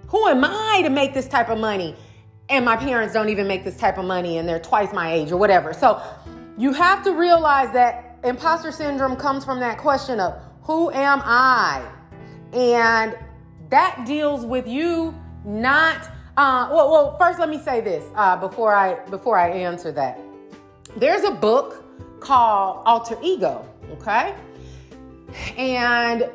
Who 0.08 0.28
am 0.28 0.44
i 0.44 0.82
to 0.84 0.90
make 0.90 1.14
this 1.14 1.28
type 1.28 1.50
of 1.50 1.60
money? 1.60 1.96
And 2.50 2.64
my 2.66 2.78
parents 2.78 3.14
don't 3.14 3.30
even 3.30 3.48
make 3.48 3.64
this 3.64 3.78
type 3.78 3.98
of 3.98 4.06
money 4.06 4.38
and 4.38 4.48
they're 4.48 4.60
twice 4.60 4.94
my 4.94 5.14
age 5.14 5.32
or 5.32 5.38
whatever. 5.38 5.74
So 5.74 6.02
you 6.58 6.74
have 6.74 7.04
to 7.06 7.12
realize 7.12 7.72
that 7.74 8.20
imposter 8.24 8.72
syndrome 8.72 9.16
comes 9.16 9.46
from 9.46 9.60
that 9.62 9.78
question 9.78 10.20
of 10.20 10.34
who 10.68 10.92
am 10.92 11.22
I? 11.24 11.90
And 12.52 13.18
that 13.70 14.04
deals 14.06 14.46
with 14.46 14.68
you 14.68 15.16
not 15.46 16.10
uh, 16.36 16.70
well, 16.72 16.92
well, 16.92 17.18
first 17.18 17.40
let 17.40 17.50
me 17.50 17.58
say 17.58 17.82
this 17.82 18.06
uh, 18.14 18.38
before 18.38 18.76
I 18.76 18.94
before 19.10 19.40
I 19.40 19.50
answer 19.50 19.92
that. 19.94 20.20
There's 20.96 21.24
a 21.24 21.32
book 21.32 21.84
called 22.20 22.84
Alter 22.86 23.18
Ego, 23.24 23.66
okay? 23.94 24.36
And 25.58 26.30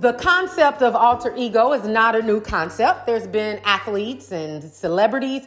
the 0.00 0.14
concept 0.14 0.80
of 0.82 0.94
alter 0.94 1.34
ego 1.36 1.72
is 1.72 1.86
not 1.86 2.14
a 2.14 2.22
new 2.22 2.40
concept. 2.40 3.06
There's 3.06 3.26
been 3.26 3.60
athletes 3.64 4.32
and 4.32 4.62
celebrities 4.62 5.46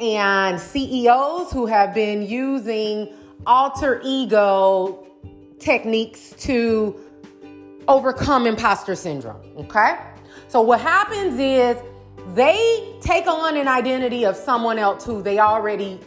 and 0.00 0.60
CEOs 0.60 1.52
who 1.52 1.66
have 1.66 1.94
been 1.94 2.22
using 2.22 3.12
alter 3.46 4.00
ego 4.04 5.06
techniques 5.58 6.34
to 6.38 7.03
overcome 7.88 8.46
imposter 8.46 8.94
syndrome. 8.94 9.40
Okay? 9.58 9.98
So, 10.48 10.60
what 10.60 10.80
happens 10.80 11.38
is 11.38 11.76
they 12.34 12.96
take 13.00 13.26
on 13.26 13.56
an 13.56 13.68
identity 13.68 14.24
of 14.24 14.36
someone 14.36 14.78
else 14.78 15.04
who 15.04 15.22
they 15.22 15.38
already 15.38 16.00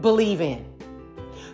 believe 0.00 0.40
in. 0.40 0.64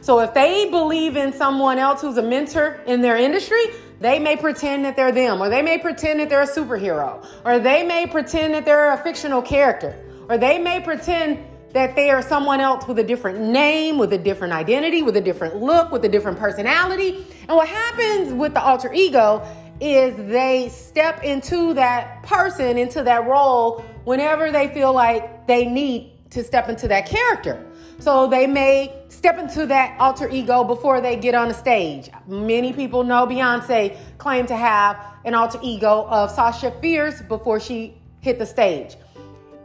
So, 0.01 0.21
if 0.21 0.35
they 0.35 0.71
believe 0.71 1.17
in 1.17 1.33
someone 1.33 1.79
else 1.79 2.01
who's 2.01 2.17
a 2.17 2.23
mentor 2.23 2.81
in 2.87 3.01
their 3.01 3.17
industry, 3.17 3.65
they 4.01 4.19
may 4.19 4.37
pretend 4.37 4.85
that 4.85 4.97
they're 4.97 5.13
them, 5.13 5.41
or 5.41 5.49
they 5.49 5.63
may 5.63 5.79
pretend 5.79 6.21
that 6.21 6.29
they're 6.29 6.43
a 6.43 6.47
superhero, 6.47 7.27
or 7.45 7.59
they 7.59 7.83
may 7.83 8.07
pretend 8.07 8.55
that 8.55 8.65
they're 8.65 8.93
a 8.93 8.99
fictional 8.99 9.43
character, 9.43 9.97
or 10.29 10.39
they 10.39 10.59
may 10.59 10.81
pretend 10.81 11.45
that 11.73 11.95
they 11.95 12.11
are 12.11 12.23
someone 12.23 12.61
else 12.61 12.87
with 12.87 12.99
a 12.99 13.05
different 13.05 13.41
name, 13.41 13.99
with 13.99 14.13
a 14.13 14.19
different 14.19 14.53
identity, 14.53 15.03
with 15.03 15.17
a 15.17 15.21
different 15.21 15.57
look, 15.57 15.93
with 15.93 16.05
a 16.05 16.09
different 16.09 16.39
personality. 16.39 17.27
And 17.49 17.57
what 17.57 17.69
happens 17.69 18.33
with 18.33 18.55
the 18.55 18.63
alter 18.63 18.93
ego 18.93 19.47
is 19.81 20.17
they 20.31 20.71
step 20.71 21.23
into 21.23 21.75
that 21.75 22.23
person, 22.23 22.79
into 22.79 23.03
that 23.03 23.27
role, 23.27 23.85
whenever 24.05 24.51
they 24.51 24.69
feel 24.69 24.93
like 24.93 25.47
they 25.47 25.67
need 25.67 26.13
to 26.31 26.43
step 26.43 26.69
into 26.69 26.89
that 26.89 27.07
character. 27.07 27.65
So 28.01 28.29
they 28.29 28.47
may 28.47 28.95
step 29.09 29.39
into 29.39 29.67
that 29.67 29.99
alter 30.01 30.29
ego 30.31 30.63
before 30.65 31.01
they 31.01 31.17
get 31.17 31.35
on 31.35 31.49
the 31.49 31.55
stage. 31.55 32.11
Many 32.27 32.73
people 32.73 33.03
know 33.03 33.27
Beyonce 33.27 33.97
claimed 34.19 34.49
to 34.49 34.57
have 34.57 34.97
an 35.25 35.35
alter 35.35 35.59
ego 35.63 36.07
of 36.09 36.31
Sasha 36.31 36.71
Fierce 36.81 37.21
before 37.23 37.61
she 37.61 37.95
hit 38.21 38.39
the 38.39 38.47
stage. 38.47 38.97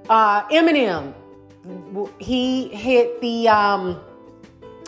Uh, 0.09 0.43
Eminem, 0.49 1.13
he 2.19 2.67
hit 2.69 3.21
the 3.21 3.47
um, 3.49 3.99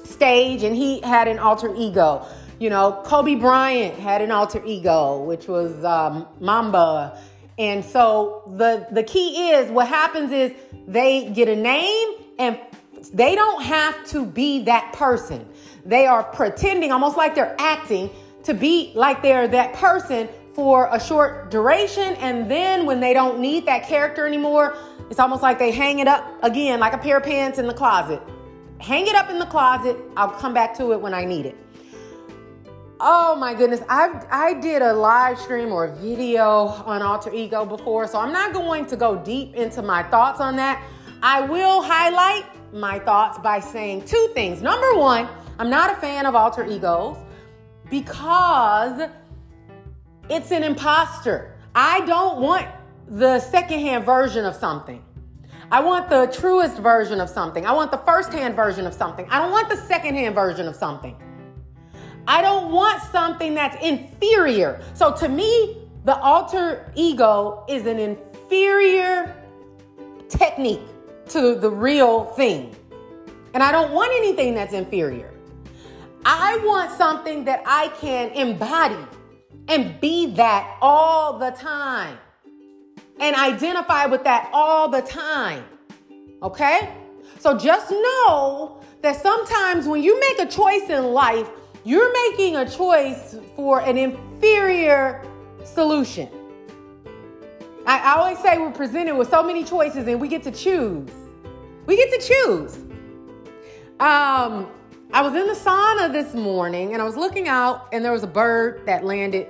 stage 0.03 0.63
and 0.63 0.75
he 0.75 1.01
had 1.01 1.27
an 1.27 1.39
alter 1.39 1.73
ego. 1.75 2.25
You 2.59 2.69
know, 2.69 3.01
Kobe 3.05 3.35
Bryant 3.35 3.99
had 3.99 4.21
an 4.21 4.31
alter 4.31 4.61
ego, 4.65 5.23
which 5.23 5.47
was 5.47 5.83
um, 5.83 6.27
Mamba. 6.39 7.19
And 7.57 7.83
so 7.83 8.53
the 8.57 8.87
the 8.91 9.03
key 9.03 9.51
is 9.51 9.69
what 9.71 9.87
happens 9.87 10.31
is 10.31 10.53
they 10.87 11.29
get 11.29 11.47
a 11.47 11.55
name 11.55 12.09
and 12.37 12.59
they 13.13 13.35
don't 13.35 13.61
have 13.63 14.05
to 14.07 14.25
be 14.25 14.63
that 14.63 14.93
person. 14.93 15.47
They 15.85 16.05
are 16.05 16.23
pretending, 16.23 16.91
almost 16.91 17.17
like 17.17 17.35
they're 17.35 17.55
acting, 17.59 18.09
to 18.43 18.53
be 18.53 18.91
like 18.95 19.21
they're 19.21 19.47
that 19.47 19.73
person 19.73 20.27
for 20.55 20.87
a 20.91 20.99
short 20.99 21.51
duration. 21.51 22.15
And 22.15 22.49
then 22.49 22.85
when 22.85 22.99
they 23.01 23.13
don't 23.13 23.39
need 23.39 23.65
that 23.65 23.85
character 23.87 24.25
anymore, 24.25 24.75
it's 25.09 25.19
almost 25.19 25.43
like 25.43 25.59
they 25.59 25.71
hang 25.71 25.99
it 25.99 26.07
up 26.07 26.25
again, 26.41 26.79
like 26.79 26.93
a 26.93 26.97
pair 26.97 27.17
of 27.17 27.23
pants 27.23 27.59
in 27.59 27.67
the 27.67 27.73
closet. 27.73 28.21
Hang 28.79 29.05
it 29.07 29.15
up 29.15 29.29
in 29.29 29.37
the 29.37 29.45
closet. 29.45 29.97
I'll 30.15 30.29
come 30.29 30.53
back 30.53 30.75
to 30.77 30.93
it 30.93 31.01
when 31.01 31.13
I 31.13 31.25
need 31.25 31.45
it. 31.45 31.55
Oh 32.99 33.35
my 33.35 33.53
goodness, 33.53 33.81
I 33.89 34.21
I 34.31 34.53
did 34.53 34.81
a 34.81 34.93
live 34.93 35.37
stream 35.37 35.73
or 35.73 35.85
a 35.85 35.95
video 35.95 36.67
on 36.85 37.01
alter 37.01 37.31
ego 37.33 37.65
before, 37.65 38.07
so 38.07 38.17
I'm 38.19 38.31
not 38.31 38.53
going 38.53 38.85
to 38.85 38.95
go 38.95 39.17
deep 39.17 39.53
into 39.53 39.81
my 39.81 40.01
thoughts 40.03 40.39
on 40.39 40.55
that. 40.55 40.81
I 41.21 41.41
will 41.41 41.81
highlight 41.81 42.45
my 42.73 42.99
thoughts 42.99 43.37
by 43.39 43.59
saying 43.59 44.05
two 44.05 44.31
things. 44.33 44.61
Number 44.61 44.95
one, 44.95 45.27
I'm 45.59 45.69
not 45.69 45.91
a 45.91 45.95
fan 45.99 46.25
of 46.25 46.35
alter 46.35 46.65
egos 46.65 47.17
because 47.89 49.09
it's 50.29 50.51
an 50.51 50.63
imposter. 50.63 51.55
I 51.73 52.05
don't 52.05 52.41
want 52.41 52.67
the 53.07 53.39
secondhand 53.39 54.05
version 54.05 54.45
of 54.45 54.55
something. 54.55 55.03
I 55.71 55.81
want 55.81 56.09
the 56.09 56.27
truest 56.27 56.77
version 56.77 57.19
of 57.19 57.29
something. 57.29 57.65
I 57.65 57.73
want 57.73 57.91
the 57.91 57.97
firsthand 57.99 58.55
version 58.55 58.85
of 58.85 58.93
something. 58.93 59.27
I 59.29 59.39
don't 59.39 59.51
want 59.51 59.69
the 59.69 59.77
secondhand 59.77 60.35
version 60.35 60.67
of 60.67 60.75
something. 60.75 61.15
I 62.27 62.41
don't 62.41 62.71
want 62.71 63.01
something 63.03 63.53
that's 63.53 63.83
inferior. 63.83 64.81
So 64.93 65.13
to 65.13 65.29
me, 65.29 65.77
the 66.05 66.17
alter 66.17 66.91
ego 66.95 67.63
is 67.67 67.85
an 67.85 67.99
inferior 67.99 69.35
technique 70.29 70.81
to 71.29 71.55
the 71.55 71.69
real 71.69 72.25
thing. 72.25 72.75
And 73.53 73.63
I 73.63 73.71
don't 73.71 73.91
want 73.91 74.11
anything 74.15 74.53
that's 74.53 74.73
inferior. 74.73 75.31
I 76.25 76.57
want 76.65 76.91
something 76.91 77.45
that 77.45 77.63
I 77.65 77.89
can 77.99 78.29
embody 78.31 78.97
and 79.67 79.99
be 79.99 80.27
that 80.35 80.77
all 80.81 81.39
the 81.39 81.51
time 81.51 82.17
and 83.19 83.35
identify 83.35 84.05
with 84.05 84.23
that 84.23 84.49
all 84.53 84.89
the 84.89 85.01
time. 85.01 85.63
Okay? 86.41 86.93
So 87.39 87.57
just 87.57 87.91
know 87.91 88.81
that 89.01 89.21
sometimes 89.21 89.87
when 89.87 90.03
you 90.03 90.19
make 90.19 90.39
a 90.39 90.45
choice 90.45 90.89
in 90.89 91.05
life, 91.05 91.49
you're 91.83 92.11
making 92.31 92.55
a 92.55 92.69
choice 92.69 93.37
for 93.55 93.81
an 93.81 93.97
inferior 93.97 95.23
solution. 95.63 96.29
I, 97.85 98.15
always 98.15 98.39
say 98.39 98.57
we're 98.57 98.71
presented 98.71 99.15
with 99.15 99.29
so 99.29 99.43
many 99.43 99.63
choices 99.63 100.07
and 100.07 100.19
we 100.19 100.27
get 100.27 100.41
to 100.43 100.51
choose. 100.51 101.09
We 101.85 101.95
get 101.95 102.19
to 102.19 102.27
choose. 102.27 102.77
Um, 103.99 104.67
I 105.13 105.21
was 105.21 105.35
in 105.35 105.47
the 105.47 105.53
sauna 105.53 106.11
this 106.11 106.33
morning 106.33 106.93
and 106.93 107.01
I 107.01 107.05
was 107.05 107.15
looking 107.15 107.47
out 107.47 107.87
and 107.93 108.03
there 108.03 108.11
was 108.11 108.23
a 108.23 108.27
bird 108.27 108.81
that 108.87 109.05
landed 109.05 109.47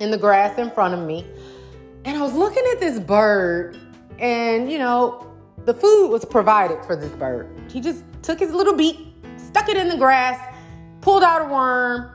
in 0.00 0.10
the 0.10 0.18
grass 0.18 0.58
in 0.58 0.70
front 0.70 0.94
of 0.94 1.00
me. 1.06 1.26
And 2.04 2.16
I 2.16 2.22
was 2.22 2.34
looking 2.34 2.64
at 2.72 2.80
this 2.80 2.98
bird 3.00 3.78
and, 4.18 4.70
you 4.70 4.78
know, 4.78 5.32
the 5.64 5.74
food 5.74 6.08
was 6.08 6.24
provided 6.24 6.84
for 6.84 6.96
this 6.96 7.12
bird. 7.12 7.48
He 7.70 7.80
just 7.80 8.04
took 8.22 8.38
his 8.38 8.52
little 8.52 8.74
beak, 8.74 9.14
stuck 9.36 9.68
it 9.68 9.76
in 9.76 9.88
the 9.88 9.96
grass, 9.96 10.38
pulled 11.00 11.22
out 11.22 11.42
a 11.42 11.44
worm. 11.46 12.10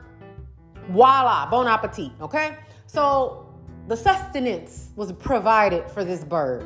Voila, 0.90 1.48
bon 1.50 1.66
appetit, 1.66 2.10
okay? 2.20 2.56
So 2.86 3.52
the 3.86 3.96
sustenance 3.96 4.90
was 4.96 5.12
provided 5.12 5.88
for 5.90 6.04
this 6.04 6.24
bird. 6.24 6.64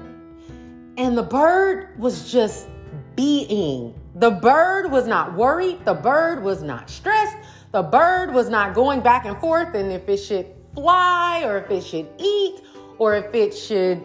And 0.97 1.17
the 1.17 1.23
bird 1.23 1.99
was 1.99 2.31
just 2.31 2.69
being. 3.17 3.95
The 4.17 4.31
bird 4.31 4.91
was 4.91 5.07
not 5.07 5.35
worried. 5.35 5.85
The 5.85 5.95
bird 5.95 6.43
was 6.43 6.63
not 6.63 6.89
stressed. 6.89 7.37
The 7.73 7.83
bird 7.83 8.33
was 8.33 8.49
not 8.49 8.75
going 8.75 9.01
back 9.01 9.25
and 9.25 9.37
forth 9.39 9.75
and 9.75 9.91
if 9.91 10.09
it 10.09 10.19
should 10.19 10.54
fly 10.75 11.43
or 11.45 11.59
if 11.59 11.71
it 11.71 11.85
should 11.85 12.09
eat 12.19 12.61
or 12.99 13.15
if 13.17 13.35
it 13.35 13.57
should 13.57 14.05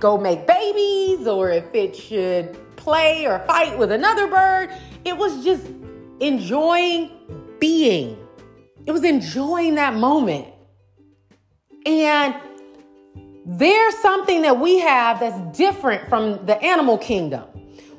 go 0.00 0.18
make 0.18 0.46
babies 0.46 1.26
or 1.26 1.50
if 1.50 1.74
it 1.74 1.94
should 1.94 2.58
play 2.76 3.26
or 3.26 3.38
fight 3.40 3.78
with 3.78 3.92
another 3.92 4.26
bird. 4.26 4.70
It 5.04 5.16
was 5.16 5.44
just 5.44 5.66
enjoying 6.20 7.10
being. 7.58 8.18
It 8.86 8.92
was 8.92 9.04
enjoying 9.04 9.76
that 9.76 9.94
moment. 9.94 10.48
And 11.86 12.34
there's 13.46 13.96
something 13.98 14.42
that 14.42 14.58
we 14.58 14.78
have 14.78 15.20
that's 15.20 15.56
different 15.56 16.08
from 16.08 16.44
the 16.46 16.62
animal 16.62 16.98
kingdom. 16.98 17.44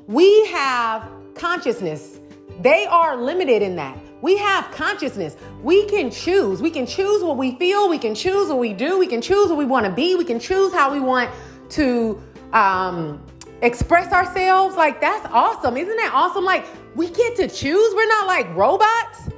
We 0.06 0.46
have 0.46 1.08
consciousness. 1.34 2.18
They 2.60 2.86
are 2.86 3.16
limited 3.16 3.62
in 3.62 3.76
that. 3.76 3.98
We 4.22 4.36
have 4.38 4.70
consciousness. 4.70 5.36
We 5.62 5.86
can 5.86 6.10
choose. 6.10 6.62
We 6.62 6.70
can 6.70 6.86
choose 6.86 7.22
what 7.22 7.36
we 7.36 7.56
feel. 7.56 7.88
We 7.88 7.98
can 7.98 8.14
choose 8.14 8.48
what 8.48 8.58
we 8.58 8.72
do. 8.72 8.98
We 8.98 9.06
can 9.06 9.20
choose 9.20 9.48
what 9.48 9.58
we 9.58 9.66
want 9.66 9.86
to 9.86 9.92
be. 9.92 10.14
We 10.16 10.24
can 10.24 10.40
choose 10.40 10.72
how 10.72 10.92
we 10.92 11.00
want 11.00 11.30
to 11.70 12.22
um, 12.52 13.22
express 13.62 14.12
ourselves. 14.12 14.76
Like, 14.76 15.00
that's 15.00 15.26
awesome. 15.30 15.76
Isn't 15.76 15.96
that 15.96 16.12
awesome? 16.14 16.44
Like, 16.44 16.66
we 16.94 17.10
get 17.10 17.36
to 17.36 17.48
choose. 17.48 17.94
We're 17.94 18.08
not 18.08 18.26
like 18.26 18.54
robots. 18.56 19.28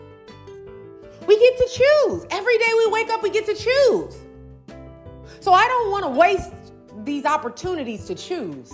We 1.27 1.39
get 1.39 1.57
to 1.59 1.69
choose. 1.69 2.27
Every 2.31 2.57
day 2.59 2.71
we 2.79 2.91
wake 2.91 3.11
up, 3.11 3.23
we 3.23 3.31
get 3.31 3.47
to 3.47 3.55
choose. 3.55 4.17
So 5.41 5.53
I 5.53 5.67
don't 5.67 5.91
want 5.91 6.05
to 6.05 6.11
waste 6.11 6.53
these 7.05 7.25
opportunities 7.25 8.07
to 8.07 8.15
choose. 8.15 8.73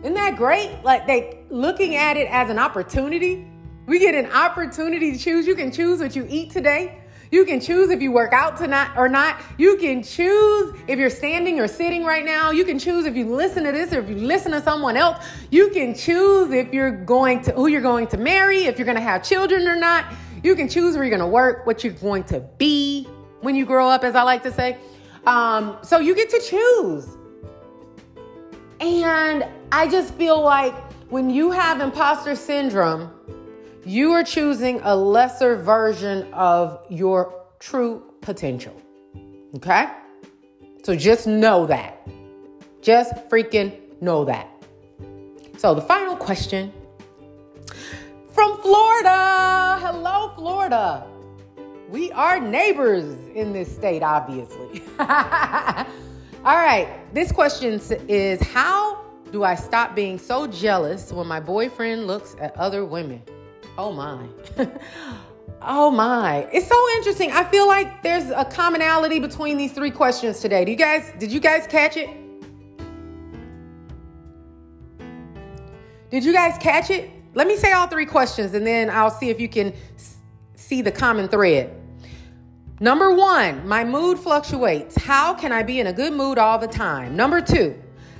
Isn't 0.00 0.14
that 0.14 0.36
great? 0.36 0.70
Like 0.82 1.06
they 1.06 1.44
looking 1.50 1.96
at 1.96 2.16
it 2.16 2.28
as 2.30 2.50
an 2.50 2.58
opportunity. 2.58 3.46
We 3.86 3.98
get 3.98 4.14
an 4.14 4.26
opportunity 4.32 5.12
to 5.12 5.18
choose. 5.18 5.46
You 5.46 5.54
can 5.54 5.70
choose 5.70 6.00
what 6.00 6.16
you 6.16 6.26
eat 6.28 6.50
today. 6.50 6.98
You 7.30 7.44
can 7.44 7.60
choose 7.60 7.90
if 7.90 8.00
you 8.00 8.12
work 8.12 8.32
out 8.32 8.56
tonight 8.56 8.92
or 8.96 9.08
not. 9.08 9.40
You 9.58 9.76
can 9.76 10.02
choose 10.02 10.74
if 10.86 10.98
you're 10.98 11.10
standing 11.10 11.58
or 11.58 11.66
sitting 11.66 12.04
right 12.04 12.24
now. 12.24 12.50
You 12.50 12.64
can 12.64 12.78
choose 12.78 13.04
if 13.04 13.16
you 13.16 13.26
listen 13.26 13.64
to 13.64 13.72
this 13.72 13.92
or 13.92 14.00
if 14.00 14.08
you 14.08 14.16
listen 14.16 14.52
to 14.52 14.62
someone 14.62 14.96
else. 14.96 15.24
You 15.50 15.70
can 15.70 15.94
choose 15.94 16.52
if 16.52 16.72
you're 16.72 16.92
going 17.04 17.42
to 17.42 17.52
who 17.52 17.66
you're 17.66 17.80
going 17.80 18.06
to 18.08 18.16
marry, 18.16 18.64
if 18.64 18.78
you're 18.78 18.86
going 18.86 18.96
to 18.96 19.02
have 19.02 19.24
children 19.24 19.66
or 19.66 19.76
not. 19.76 20.12
You 20.42 20.54
can 20.54 20.68
choose 20.68 20.94
where 20.94 21.04
you're 21.04 21.16
going 21.16 21.28
to 21.28 21.32
work, 21.32 21.66
what 21.66 21.82
you're 21.82 21.92
going 21.94 22.24
to 22.24 22.40
be 22.58 23.04
when 23.40 23.56
you 23.56 23.66
grow 23.66 23.88
up, 23.88 24.04
as 24.04 24.14
I 24.14 24.22
like 24.22 24.42
to 24.44 24.52
say. 24.52 24.78
Um, 25.26 25.78
so 25.82 25.98
you 25.98 26.14
get 26.14 26.30
to 26.30 26.40
choose. 26.40 27.16
And 28.80 29.44
I 29.72 29.88
just 29.88 30.14
feel 30.14 30.40
like 30.40 30.74
when 31.10 31.30
you 31.30 31.50
have 31.50 31.80
imposter 31.80 32.36
syndrome, 32.36 33.10
you 33.86 34.10
are 34.10 34.24
choosing 34.24 34.80
a 34.82 34.96
lesser 34.96 35.54
version 35.54 36.26
of 36.32 36.84
your 36.90 37.44
true 37.60 38.02
potential. 38.20 38.74
Okay? 39.54 39.86
So 40.82 40.96
just 40.96 41.28
know 41.28 41.66
that. 41.66 42.04
Just 42.82 43.14
freaking 43.28 43.78
know 44.00 44.24
that. 44.24 44.48
So 45.58 45.72
the 45.72 45.82
final 45.82 46.16
question 46.16 46.72
from 48.32 48.60
Florida. 48.60 49.78
Hello, 49.80 50.32
Florida. 50.34 51.06
We 51.88 52.10
are 52.10 52.40
neighbors 52.40 53.14
in 53.36 53.52
this 53.52 53.72
state, 53.72 54.02
obviously. 54.02 54.82
All 54.98 56.56
right, 56.56 56.88
this 57.14 57.30
question 57.30 57.80
is 58.08 58.40
How 58.42 59.04
do 59.30 59.44
I 59.44 59.54
stop 59.54 59.94
being 59.94 60.18
so 60.18 60.48
jealous 60.48 61.12
when 61.12 61.28
my 61.28 61.38
boyfriend 61.38 62.08
looks 62.08 62.34
at 62.40 62.56
other 62.56 62.84
women? 62.84 63.22
Oh 63.78 63.92
my. 63.92 64.26
oh 65.62 65.90
my. 65.90 66.48
It's 66.52 66.66
so 66.66 66.82
interesting. 66.96 67.30
I 67.32 67.44
feel 67.44 67.66
like 67.66 68.02
there's 68.02 68.30
a 68.30 68.44
commonality 68.44 69.18
between 69.20 69.58
these 69.58 69.72
three 69.72 69.90
questions 69.90 70.40
today. 70.40 70.64
Do 70.64 70.70
you 70.70 70.76
guys 70.76 71.12
did 71.18 71.30
you 71.30 71.40
guys 71.40 71.66
catch 71.66 71.96
it? 71.96 72.08
Did 76.10 76.24
you 76.24 76.32
guys 76.32 76.56
catch 76.58 76.90
it? 76.90 77.10
Let 77.34 77.46
me 77.46 77.56
say 77.56 77.72
all 77.72 77.86
three 77.86 78.06
questions 78.06 78.54
and 78.54 78.66
then 78.66 78.88
I'll 78.88 79.10
see 79.10 79.28
if 79.28 79.40
you 79.40 79.48
can 79.48 79.74
see 80.54 80.80
the 80.80 80.92
common 80.92 81.28
thread. 81.28 81.74
Number 82.80 83.14
one, 83.14 83.66
my 83.66 83.84
mood 83.84 84.18
fluctuates. 84.18 84.96
How 84.96 85.34
can 85.34 85.52
I 85.52 85.62
be 85.62 85.80
in 85.80 85.86
a 85.86 85.92
good 85.92 86.12
mood 86.12 86.38
all 86.38 86.58
the 86.58 86.66
time? 86.66 87.16
Number 87.16 87.40
two, 87.40 87.74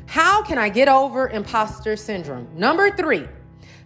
how 0.07 0.43
can 0.43 0.59
I 0.59 0.69
get 0.69 0.89
over 0.89 1.29
imposter 1.29 1.97
syndrome? 1.97 2.49
Number 2.55 2.91
three, 2.91 3.27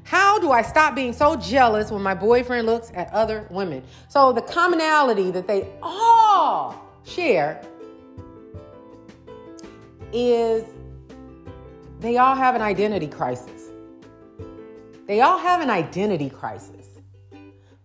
how 0.05 0.39
do 0.39 0.51
I 0.51 0.63
stop 0.63 0.95
being 0.95 1.13
so 1.13 1.37
jealous 1.37 1.91
when 1.91 2.03
my 2.03 2.15
boyfriend 2.15 2.67
looks 2.67 2.91
at 2.95 3.13
other 3.13 3.47
women? 3.51 3.83
So, 4.09 4.33
the 4.33 4.43
commonality 4.43 5.31
that 5.31 5.47
they 5.47 5.69
all 5.83 6.75
share 7.05 7.63
is 10.13 10.65
they 12.01 12.17
all 12.17 12.35
have 12.35 12.55
an 12.55 12.63
identity 12.63 13.07
crisis. 13.07 13.69
They 15.07 15.21
all 15.21 15.39
have 15.39 15.61
an 15.61 15.71
identity 15.71 16.31
crisis. 16.31 16.87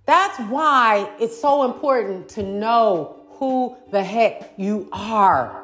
That's 0.05 0.39
why 0.49 1.11
it's 1.19 1.39
so 1.39 1.63
important 1.63 2.29
to 2.29 2.43
know 2.43 3.25
who 3.31 3.75
the 3.91 4.03
heck 4.03 4.53
you 4.57 4.87
are. 4.91 5.63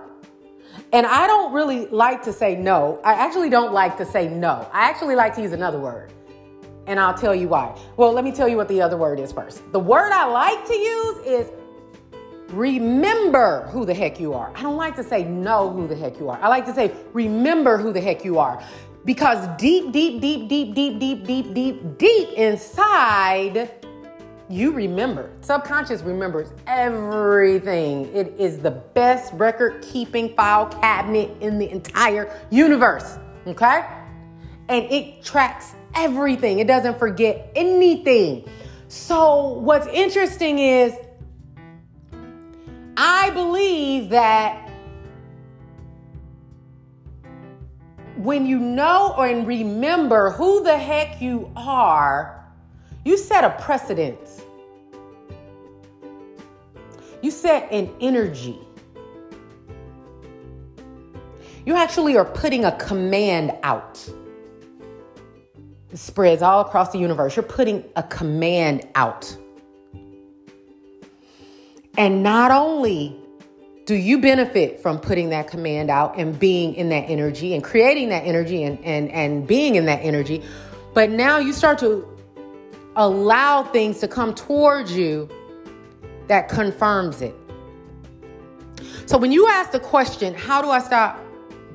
And 0.92 1.06
I 1.06 1.28
don't 1.28 1.54
really 1.54 1.86
like 1.88 2.24
to 2.24 2.34
say 2.34 2.56
no. 2.56 3.00
I 3.04 3.14
actually 3.14 3.50
don't 3.50 3.74
like 3.74 3.98
to 3.98 4.06
say 4.06 4.28
no. 4.28 4.68
I 4.74 4.90
actually 4.90 5.16
like 5.16 5.36
to 5.36 5.42
use 5.42 5.54
another 5.54 5.80
word 5.80 6.12
and 6.88 7.00
I'll 7.00 7.14
tell 7.14 7.36
you 7.36 7.48
why. 7.48 7.78
Well, 7.98 8.12
let 8.12 8.24
me 8.24 8.32
tell 8.32 8.48
you 8.48 8.58
what 8.58 8.68
the 8.68 8.82
other 8.82 8.98
word 8.98 9.20
is 9.20 9.32
first. 9.32 9.72
The 9.72 9.80
word 9.80 10.12
I 10.12 10.26
like 10.26 10.66
to 10.68 10.74
use 10.74 11.18
is 11.26 11.52
remember 12.50 13.68
who 13.72 13.86
the 13.86 13.94
heck 13.94 14.20
you 14.20 14.34
are. 14.34 14.52
I 14.56 14.62
don't 14.62 14.78
like 14.78 14.96
to 14.98 15.04
say 15.04 15.24
know 15.24 15.70
who 15.70 15.88
the 15.88 15.96
heck 15.96 16.20
you 16.20 16.30
are. 16.30 16.40
I 16.42 16.48
like 16.48 16.66
to 16.66 16.74
say 16.74 16.94
remember 17.14 17.78
who 17.78 17.94
the 17.94 18.02
heck 18.02 18.26
you 18.26 18.40
are. 18.40 18.64
Because 19.04 19.48
deep, 19.58 19.92
deep, 19.92 20.22
deep, 20.22 20.48
deep, 20.48 20.76
deep, 20.76 21.00
deep, 21.00 21.26
deep, 21.26 21.54
deep, 21.54 21.98
deep 21.98 22.30
inside, 22.34 23.72
you 24.48 24.72
remember. 24.72 25.32
Subconscious 25.42 26.02
remembers 26.02 26.52
everything. 26.68 28.14
It 28.14 28.36
is 28.38 28.60
the 28.60 28.72
best 28.72 29.34
record 29.34 29.82
keeping 29.82 30.36
file 30.36 30.68
cabinet 30.68 31.32
in 31.42 31.58
the 31.58 31.70
entire 31.72 32.40
universe. 32.52 33.18
Okay? 33.48 33.88
And 34.70 34.86
it 34.92 35.24
tracks 35.24 35.74
everything, 35.96 36.60
it 36.60 36.68
doesn't 36.68 37.00
forget 37.00 37.52
anything. 37.56 38.48
So, 38.88 39.54
what's 39.54 39.88
interesting 39.88 40.60
is, 40.60 40.94
I 42.98 43.30
believe 43.32 44.10
that 44.10 44.70
when 48.18 48.46
you 48.46 48.60
know 48.60 49.16
and 49.18 49.48
remember 49.48 50.32
who 50.32 50.64
the 50.64 50.78
heck 50.78 51.22
you 51.22 51.52
are, 51.56 52.46
you 53.04 53.18
set 53.18 53.44
a 53.44 53.50
precedence. 53.62 54.42
You 57.22 57.32
set 57.32 57.72
an 57.72 57.90
energy. 58.00 58.60
You 61.66 61.76
actually 61.76 62.18
are 62.18 62.26
putting 62.26 62.66
a 62.66 62.72
command 62.74 63.54
out 63.64 64.08
spreads 65.94 66.42
all 66.42 66.62
across 66.62 66.92
the 66.92 66.98
universe. 66.98 67.36
You're 67.36 67.44
putting 67.44 67.84
a 67.96 68.04
command 68.04 68.88
out. 68.96 69.36
And 71.98 72.24
not 72.24 72.52
only 72.52 73.18
do 73.86 73.96
you 73.96 74.22
benefit 74.22 74.80
from 74.80 75.00
putting 75.00 75.30
that 75.30 75.48
command 75.48 75.90
out 75.90 76.18
and 76.18 76.40
being 76.40 76.76
in 76.76 76.90
that 76.90 77.10
energy 77.10 77.54
and 77.54 77.64
creating 77.64 78.10
that 78.10 78.22
energy 78.26 78.64
and, 78.64 78.84
and, 78.86 79.12
and 79.12 79.46
being 79.46 79.76
in 79.76 79.86
that 79.86 80.00
energy, 80.02 80.42
but 80.94 81.10
now 81.10 81.40
you 81.40 81.52
start 81.52 81.78
to 81.80 82.08
allow 82.96 83.64
things 83.64 84.00
to 84.00 84.08
come 84.08 84.34
towards 84.34 84.96
you 84.96 85.30
that 86.28 86.48
confirms 86.48 87.22
it. 87.22 87.36
So 89.06 89.18
when 89.18 89.32
you 89.32 89.48
ask 89.48 89.72
the 89.72 89.80
question, 89.80 90.34
how 90.34 90.62
do 90.62 90.70
I 90.70 90.80
stop 90.80 91.20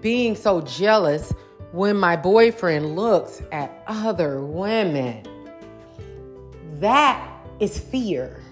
being 0.01 0.37
so 0.37 0.63
jealous? 0.63 1.33
When 1.77 1.95
my 1.95 2.17
boyfriend 2.17 2.97
looks 2.97 3.43
at 3.53 3.83
other 3.87 4.41
women. 4.41 5.23
That 6.81 7.31
is 7.61 7.79
fear. 7.79 8.43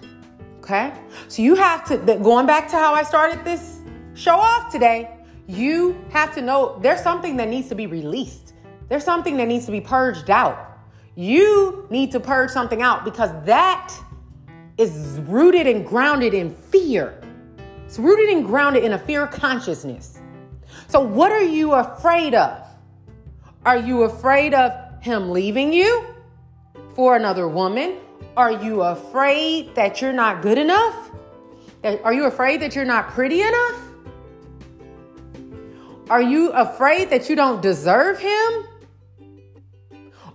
Okay? 0.59 0.93
So 1.27 1.41
you 1.41 1.55
have 1.55 1.83
to, 1.85 1.97
going 1.97 2.45
back 2.45 2.69
to 2.69 2.75
how 2.75 2.93
I 2.93 3.01
started 3.01 3.43
this 3.43 3.81
show 4.13 4.35
off 4.35 4.71
today, 4.71 5.17
you 5.47 5.99
have 6.11 6.35
to 6.35 6.41
know 6.41 6.77
there's 6.83 7.01
something 7.01 7.35
that 7.37 7.49
needs 7.49 7.67
to 7.69 7.75
be 7.75 7.87
released. 7.87 8.53
There's 8.89 9.03
something 9.03 9.37
that 9.37 9.47
needs 9.47 9.65
to 9.65 9.71
be 9.71 9.81
purged 9.81 10.29
out. 10.29 10.79
You 11.15 11.87
need 11.89 12.11
to 12.11 12.19
purge 12.19 12.51
something 12.51 12.83
out 12.83 13.05
because 13.05 13.31
that 13.45 13.91
is 14.77 15.19
rooted 15.25 15.65
and 15.65 15.83
grounded 15.83 16.35
in 16.35 16.53
fear. 16.53 17.19
It's 17.85 17.97
rooted 17.97 18.29
and 18.29 18.45
grounded 18.45 18.83
in 18.83 18.93
a 18.93 18.99
fear 18.99 19.25
consciousness. 19.25 20.19
So, 20.87 20.99
what 20.99 21.31
are 21.31 21.43
you 21.43 21.73
afraid 21.73 22.35
of? 22.35 22.64
Are 23.65 23.77
you 23.77 24.03
afraid 24.03 24.53
of 24.53 24.71
him 25.01 25.31
leaving 25.31 25.73
you 25.73 26.05
for 26.93 27.15
another 27.15 27.47
woman? 27.47 27.97
Are 28.37 28.51
you 28.51 28.83
afraid 28.83 29.73
that 29.73 30.01
you're 30.01 30.13
not 30.13 30.43
good 30.43 30.59
enough? 30.59 31.09
Are 31.83 32.13
you 32.13 32.25
afraid 32.25 32.61
that 32.61 32.75
you're 32.75 32.85
not 32.85 33.09
pretty 33.09 33.41
enough? 33.41 33.81
Are 36.11 36.21
you 36.21 36.51
afraid 36.51 37.09
that 37.09 37.27
you 37.27 37.35
don't 37.35 37.61
deserve 37.61 38.19
him? 38.19 38.65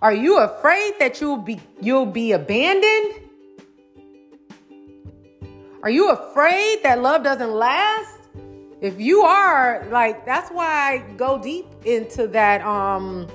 Are 0.03 0.13
you 0.13 0.39
afraid 0.39 0.95
that 0.99 1.21
you'll 1.21 1.37
be 1.37 1.61
you'll 1.81 2.07
be 2.07 2.33
abandoned? 2.33 3.15
Are 5.85 5.91
you 5.91 6.11
afraid 6.11 6.83
that 6.83 7.01
love 7.01 7.23
doesn't 7.23 7.53
last? 7.53 8.20
If 8.81 9.01
you 9.01 9.23
are 9.23 9.87
like 9.91 10.25
that's 10.25 10.51
why 10.51 10.67
I 10.67 11.13
go 11.17 11.41
deep 11.41 11.67
into 11.85 12.27
that 12.29 12.63
um 12.63 13.29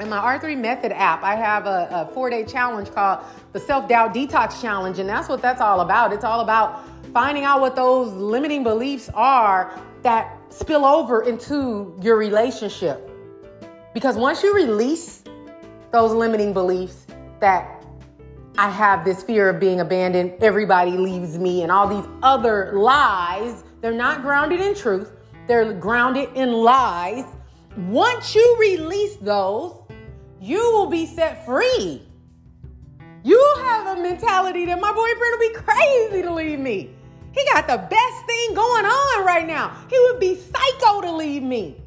in 0.00 0.08
my 0.08 0.18
R3 0.38 0.58
Method 0.58 0.92
app, 0.92 1.22
I 1.22 1.34
have 1.34 1.66
a, 1.66 1.88
a 1.90 2.14
four 2.14 2.30
day 2.30 2.44
challenge 2.44 2.90
called 2.90 3.24
the 3.52 3.60
Self 3.60 3.86
Doubt 3.88 4.14
Detox 4.14 4.60
Challenge. 4.60 4.98
And 4.98 5.08
that's 5.08 5.28
what 5.28 5.42
that's 5.42 5.60
all 5.60 5.80
about. 5.80 6.12
It's 6.12 6.24
all 6.24 6.40
about 6.40 6.82
finding 7.12 7.44
out 7.44 7.60
what 7.60 7.76
those 7.76 8.12
limiting 8.14 8.62
beliefs 8.62 9.10
are 9.14 9.78
that 10.02 10.38
spill 10.48 10.86
over 10.86 11.22
into 11.22 11.94
your 12.00 12.16
relationship. 12.16 13.10
Because 13.92 14.16
once 14.16 14.42
you 14.42 14.54
release 14.54 15.22
those 15.92 16.12
limiting 16.12 16.52
beliefs 16.52 17.06
that 17.40 17.84
I 18.56 18.70
have 18.70 19.04
this 19.04 19.22
fear 19.22 19.48
of 19.50 19.60
being 19.60 19.80
abandoned, 19.80 20.42
everybody 20.42 20.92
leaves 20.92 21.38
me, 21.38 21.62
and 21.62 21.70
all 21.70 21.88
these 21.88 22.08
other 22.22 22.72
lies, 22.74 23.64
they're 23.80 23.92
not 23.92 24.22
grounded 24.22 24.60
in 24.60 24.74
truth, 24.74 25.12
they're 25.46 25.72
grounded 25.72 26.28
in 26.34 26.52
lies. 26.52 27.24
Once 27.76 28.34
you 28.34 28.56
release 28.60 29.16
those, 29.16 29.74
you 30.40 30.58
will 30.72 30.86
be 30.86 31.06
set 31.06 31.44
free. 31.44 32.02
You 33.22 33.54
have 33.58 33.98
a 33.98 34.02
mentality 34.02 34.64
that 34.66 34.80
my 34.80 34.92
boyfriend 34.92 35.20
will 35.20 35.48
be 35.48 35.54
crazy 35.54 36.22
to 36.22 36.32
leave 36.32 36.58
me. 36.58 36.90
He 37.32 37.44
got 37.52 37.68
the 37.68 37.76
best 37.76 38.26
thing 38.26 38.54
going 38.54 38.84
on 38.86 39.26
right 39.26 39.46
now. 39.46 39.76
He 39.88 39.98
would 39.98 40.18
be 40.18 40.36
psycho 40.36 41.00
to 41.02 41.12
leave 41.12 41.42
me. 41.42 41.80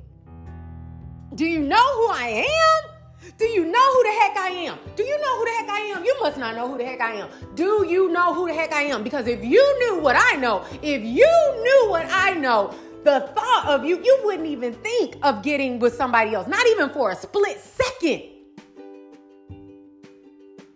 Do 1.36 1.46
you 1.46 1.60
know 1.60 1.76
who 1.76 2.14
I 2.14 2.46
am? 2.48 2.93
Do 3.38 3.46
you 3.46 3.66
know 3.66 3.94
who 3.94 4.04
the 4.04 4.12
heck 4.20 4.38
I 4.38 4.50
am? 4.68 4.78
Do 4.96 5.04
you 5.04 5.20
know 5.20 5.38
who 5.38 5.46
the 5.46 5.52
heck 5.52 5.70
I 5.70 5.80
am? 5.96 6.06
You 6.06 6.16
must 6.22 6.38
not 6.38 6.56
know 6.56 6.68
who 6.68 6.78
the 6.78 6.86
heck 6.86 7.02
I 7.02 7.14
am. 7.14 7.30
Do 7.56 7.86
you 7.88 8.12
know 8.12 8.34
who 8.34 8.48
the 8.48 8.54
heck 8.54 8.72
I 8.74 8.84
am? 8.84 9.04
Because 9.04 9.28
if 9.28 9.44
you 9.44 9.80
knew 9.80 10.02
what 10.02 10.16
I 10.18 10.36
know, 10.36 10.66
if 10.82 11.04
you 11.04 11.62
knew 11.62 11.90
what 11.90 12.06
I 12.10 12.34
know, 12.34 12.74
the 13.04 13.32
thought 13.36 13.66
of 13.68 13.86
you, 13.86 14.02
you 14.04 14.22
wouldn't 14.24 14.48
even 14.48 14.74
think 14.76 15.18
of 15.24 15.44
getting 15.44 15.80
with 15.80 15.94
somebody 15.94 16.34
else, 16.34 16.48
not 16.48 16.66
even 16.68 16.90
for 16.90 17.12
a 17.12 17.16
split 17.16 17.60
second. 17.60 18.24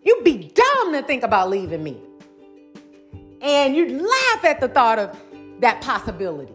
You'd 0.03 0.23
be 0.23 0.51
dumb 0.53 0.93
to 0.93 1.03
think 1.03 1.23
about 1.23 1.49
leaving 1.49 1.83
me. 1.83 2.01
And 3.41 3.75
you'd 3.75 3.91
laugh 3.91 4.45
at 4.45 4.59
the 4.59 4.67
thought 4.67 4.99
of 4.99 5.17
that 5.59 5.81
possibility. 5.81 6.53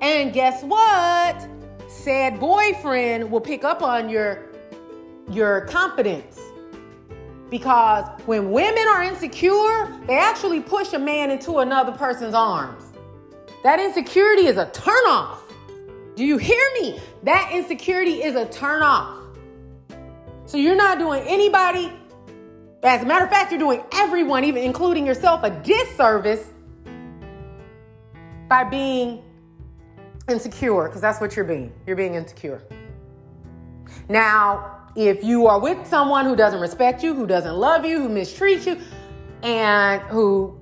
And 0.00 0.32
guess 0.32 0.62
what? 0.62 1.48
Said 1.88 2.38
boyfriend 2.38 3.30
will 3.30 3.40
pick 3.40 3.64
up 3.64 3.82
on 3.82 4.08
your 4.08 4.53
your 5.30 5.62
confidence. 5.62 6.38
Because 7.50 8.04
when 8.26 8.50
women 8.50 8.86
are 8.88 9.02
insecure, 9.02 9.92
they 10.06 10.18
actually 10.18 10.60
push 10.60 10.92
a 10.92 10.98
man 10.98 11.30
into 11.30 11.58
another 11.58 11.92
person's 11.92 12.34
arms. 12.34 12.84
That 13.62 13.80
insecurity 13.80 14.46
is 14.46 14.56
a 14.56 14.66
turnoff. 14.66 15.38
Do 16.16 16.24
you 16.24 16.38
hear 16.38 16.64
me? 16.80 17.00
That 17.22 17.50
insecurity 17.52 18.22
is 18.22 18.34
a 18.34 18.46
turnoff. 18.46 19.20
So 20.46 20.58
you're 20.58 20.76
not 20.76 20.98
doing 20.98 21.22
anybody 21.26 21.90
as 22.84 23.02
a 23.02 23.06
matter 23.06 23.24
of 23.24 23.30
fact, 23.30 23.50
you're 23.50 23.58
doing 23.58 23.82
everyone, 23.92 24.44
even 24.44 24.62
including 24.62 25.06
yourself, 25.06 25.42
a 25.42 25.50
disservice 25.50 26.46
by 28.48 28.64
being 28.64 29.22
insecure, 30.28 30.84
because 30.84 31.00
that's 31.00 31.20
what 31.20 31.34
you're 31.34 31.46
being. 31.46 31.72
You're 31.86 31.96
being 31.96 32.14
insecure. 32.14 32.62
Now, 34.08 34.83
if 34.96 35.24
you 35.24 35.46
are 35.46 35.58
with 35.58 35.86
someone 35.86 36.24
who 36.24 36.36
doesn't 36.36 36.60
respect 36.60 37.02
you, 37.02 37.14
who 37.14 37.26
doesn't 37.26 37.54
love 37.54 37.84
you, 37.84 38.00
who 38.00 38.08
mistreats 38.08 38.66
you, 38.66 38.80
and 39.42 40.00
who 40.02 40.58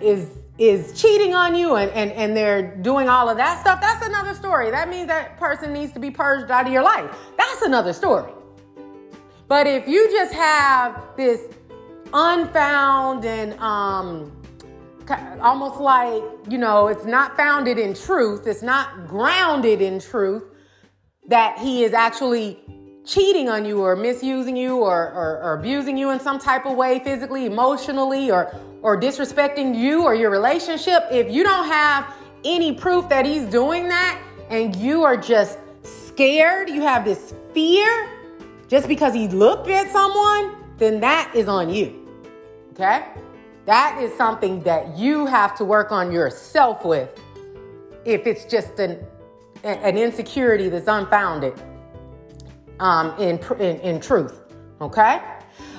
is 0.00 0.28
is 0.56 1.00
cheating 1.00 1.34
on 1.34 1.54
you 1.56 1.74
and, 1.74 1.90
and, 1.90 2.12
and 2.12 2.36
they're 2.36 2.76
doing 2.76 3.08
all 3.08 3.28
of 3.28 3.36
that 3.36 3.60
stuff, 3.60 3.80
that's 3.80 4.06
another 4.06 4.34
story. 4.34 4.70
That 4.70 4.88
means 4.88 5.08
that 5.08 5.36
person 5.36 5.72
needs 5.72 5.92
to 5.94 5.98
be 5.98 6.12
purged 6.12 6.48
out 6.48 6.66
of 6.66 6.72
your 6.72 6.84
life. 6.84 7.10
That's 7.36 7.62
another 7.62 7.92
story. 7.92 8.32
But 9.48 9.66
if 9.66 9.88
you 9.88 10.08
just 10.12 10.32
have 10.32 11.02
this 11.16 11.40
unfound 12.12 13.24
and 13.24 13.54
um, 13.54 14.40
almost 15.40 15.80
like, 15.80 16.22
you 16.48 16.58
know, 16.58 16.86
it's 16.86 17.04
not 17.04 17.36
founded 17.36 17.76
in 17.76 17.92
truth, 17.92 18.46
it's 18.46 18.62
not 18.62 19.08
grounded 19.08 19.82
in 19.82 19.98
truth, 19.98 20.44
that 21.26 21.58
he 21.58 21.82
is 21.82 21.92
actually 21.92 22.60
cheating 23.04 23.48
on 23.48 23.64
you 23.64 23.82
or 23.82 23.94
misusing 23.96 24.56
you 24.56 24.78
or, 24.78 25.12
or, 25.12 25.40
or, 25.42 25.52
abusing 25.54 25.96
you 25.96 26.10
in 26.10 26.18
some 26.18 26.38
type 26.38 26.64
of 26.64 26.76
way, 26.76 27.00
physically, 27.00 27.44
emotionally, 27.44 28.30
or, 28.30 28.54
or 28.82 28.98
disrespecting 28.98 29.76
you 29.76 30.04
or 30.04 30.14
your 30.14 30.30
relationship, 30.30 31.04
if 31.10 31.30
you 31.30 31.42
don't 31.42 31.66
have 31.66 32.14
any 32.44 32.72
proof 32.72 33.08
that 33.08 33.26
he's 33.26 33.44
doing 33.44 33.88
that 33.88 34.20
and 34.48 34.74
you 34.76 35.02
are 35.02 35.16
just 35.16 35.58
scared, 35.82 36.68
you 36.68 36.80
have 36.80 37.04
this 37.04 37.34
fear, 37.52 38.08
just 38.68 38.88
because 38.88 39.12
he 39.12 39.28
looked 39.28 39.68
at 39.68 39.90
someone, 39.92 40.56
then 40.78 41.00
that 41.00 41.30
is 41.34 41.46
on 41.46 41.68
you. 41.68 42.08
Okay? 42.72 43.06
That 43.66 43.98
is 44.02 44.14
something 44.14 44.62
that 44.62 44.96
you 44.96 45.26
have 45.26 45.56
to 45.56 45.64
work 45.64 45.92
on 45.92 46.10
yourself 46.10 46.84
with 46.84 47.20
if 48.04 48.26
it's 48.26 48.44
just 48.44 48.78
an, 48.78 48.98
an 49.62 49.96
insecurity 49.96 50.68
that's 50.68 50.88
unfounded 50.88 51.54
um, 52.80 53.18
in, 53.20 53.38
in, 53.58 53.80
in 53.80 54.00
truth. 54.00 54.40
Okay? 54.80 55.20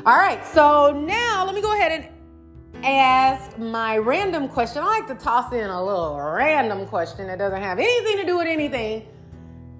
All 0.05 0.17
right, 0.17 0.45
so 0.45 0.91
now 0.91 1.45
let 1.45 1.55
me 1.55 1.61
go 1.61 1.73
ahead 1.73 1.91
and 1.91 2.85
ask 2.85 3.57
my 3.57 3.97
random 3.97 4.47
question. 4.47 4.83
I 4.83 4.85
like 4.85 5.07
to 5.07 5.15
toss 5.15 5.51
in 5.53 5.69
a 5.69 5.83
little 5.83 6.19
random 6.19 6.85
question 6.87 7.27
that 7.27 7.39
doesn't 7.39 7.61
have 7.61 7.79
anything 7.79 8.17
to 8.17 8.25
do 8.25 8.37
with 8.37 8.47
anything 8.47 9.07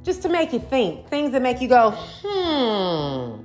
just 0.03 0.21
to 0.21 0.29
make 0.29 0.53
you 0.53 0.59
think, 0.59 1.07
things 1.09 1.31
that 1.31 1.41
make 1.41 1.61
you 1.61 1.67
go, 1.67 1.91
hmm. 2.23 3.41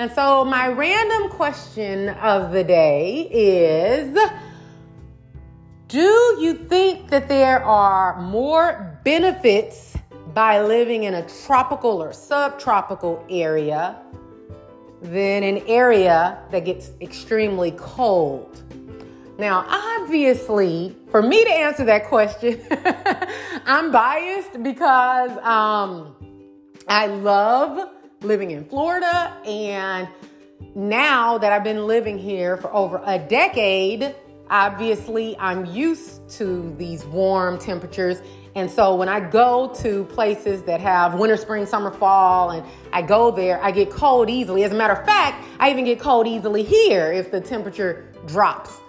And 0.00 0.10
so, 0.12 0.46
my 0.46 0.68
random 0.68 1.28
question 1.28 2.08
of 2.08 2.52
the 2.52 2.64
day 2.64 3.28
is 3.30 4.18
Do 5.88 6.38
you 6.40 6.54
think 6.54 7.10
that 7.10 7.28
there 7.28 7.62
are 7.62 8.18
more 8.22 8.98
benefits 9.04 9.94
by 10.34 10.60
living 10.62 11.04
in 11.04 11.14
a 11.14 11.28
tropical 11.28 12.02
or 12.02 12.12
subtropical 12.12 13.24
area 13.28 13.96
than 15.02 15.42
an 15.42 15.58
area 15.66 16.42
that 16.50 16.64
gets 16.64 16.90
extremely 17.00 17.72
cold? 17.72 18.62
Now, 19.38 19.64
obviously, 19.68 20.94
for 21.10 21.22
me 21.22 21.42
to 21.44 21.50
answer 21.50 21.84
that 21.86 22.06
question, 22.06 22.60
I'm 23.64 23.90
biased 23.90 24.62
because 24.62 25.30
um, 25.38 26.14
I 26.86 27.06
love 27.06 27.88
living 28.22 28.50
in 28.50 28.64
Florida. 28.66 29.34
And 29.46 30.08
now 30.74 31.38
that 31.38 31.52
I've 31.52 31.64
been 31.64 31.86
living 31.86 32.18
here 32.18 32.56
for 32.58 32.72
over 32.74 33.00
a 33.06 33.18
decade, 33.18 34.14
obviously, 34.50 35.38
I'm 35.38 35.64
used 35.64 36.28
to 36.36 36.74
these 36.76 37.04
warm 37.06 37.58
temperatures. 37.58 38.20
And 38.56 38.70
so 38.70 38.96
when 38.96 39.08
I 39.08 39.20
go 39.20 39.72
to 39.76 40.04
places 40.06 40.62
that 40.64 40.80
have 40.80 41.14
winter, 41.14 41.36
spring, 41.36 41.66
summer, 41.66 41.92
fall, 41.92 42.50
and 42.50 42.66
I 42.92 43.02
go 43.02 43.30
there, 43.30 43.62
I 43.62 43.70
get 43.70 43.90
cold 43.90 44.28
easily. 44.28 44.64
As 44.64 44.72
a 44.72 44.74
matter 44.74 44.94
of 44.94 45.06
fact, 45.06 45.46
I 45.60 45.70
even 45.70 45.84
get 45.84 46.00
cold 46.00 46.26
easily 46.26 46.62
here 46.62 47.12
if 47.12 47.30
the 47.30 47.40
temperature 47.40 48.12
drops 48.26 48.80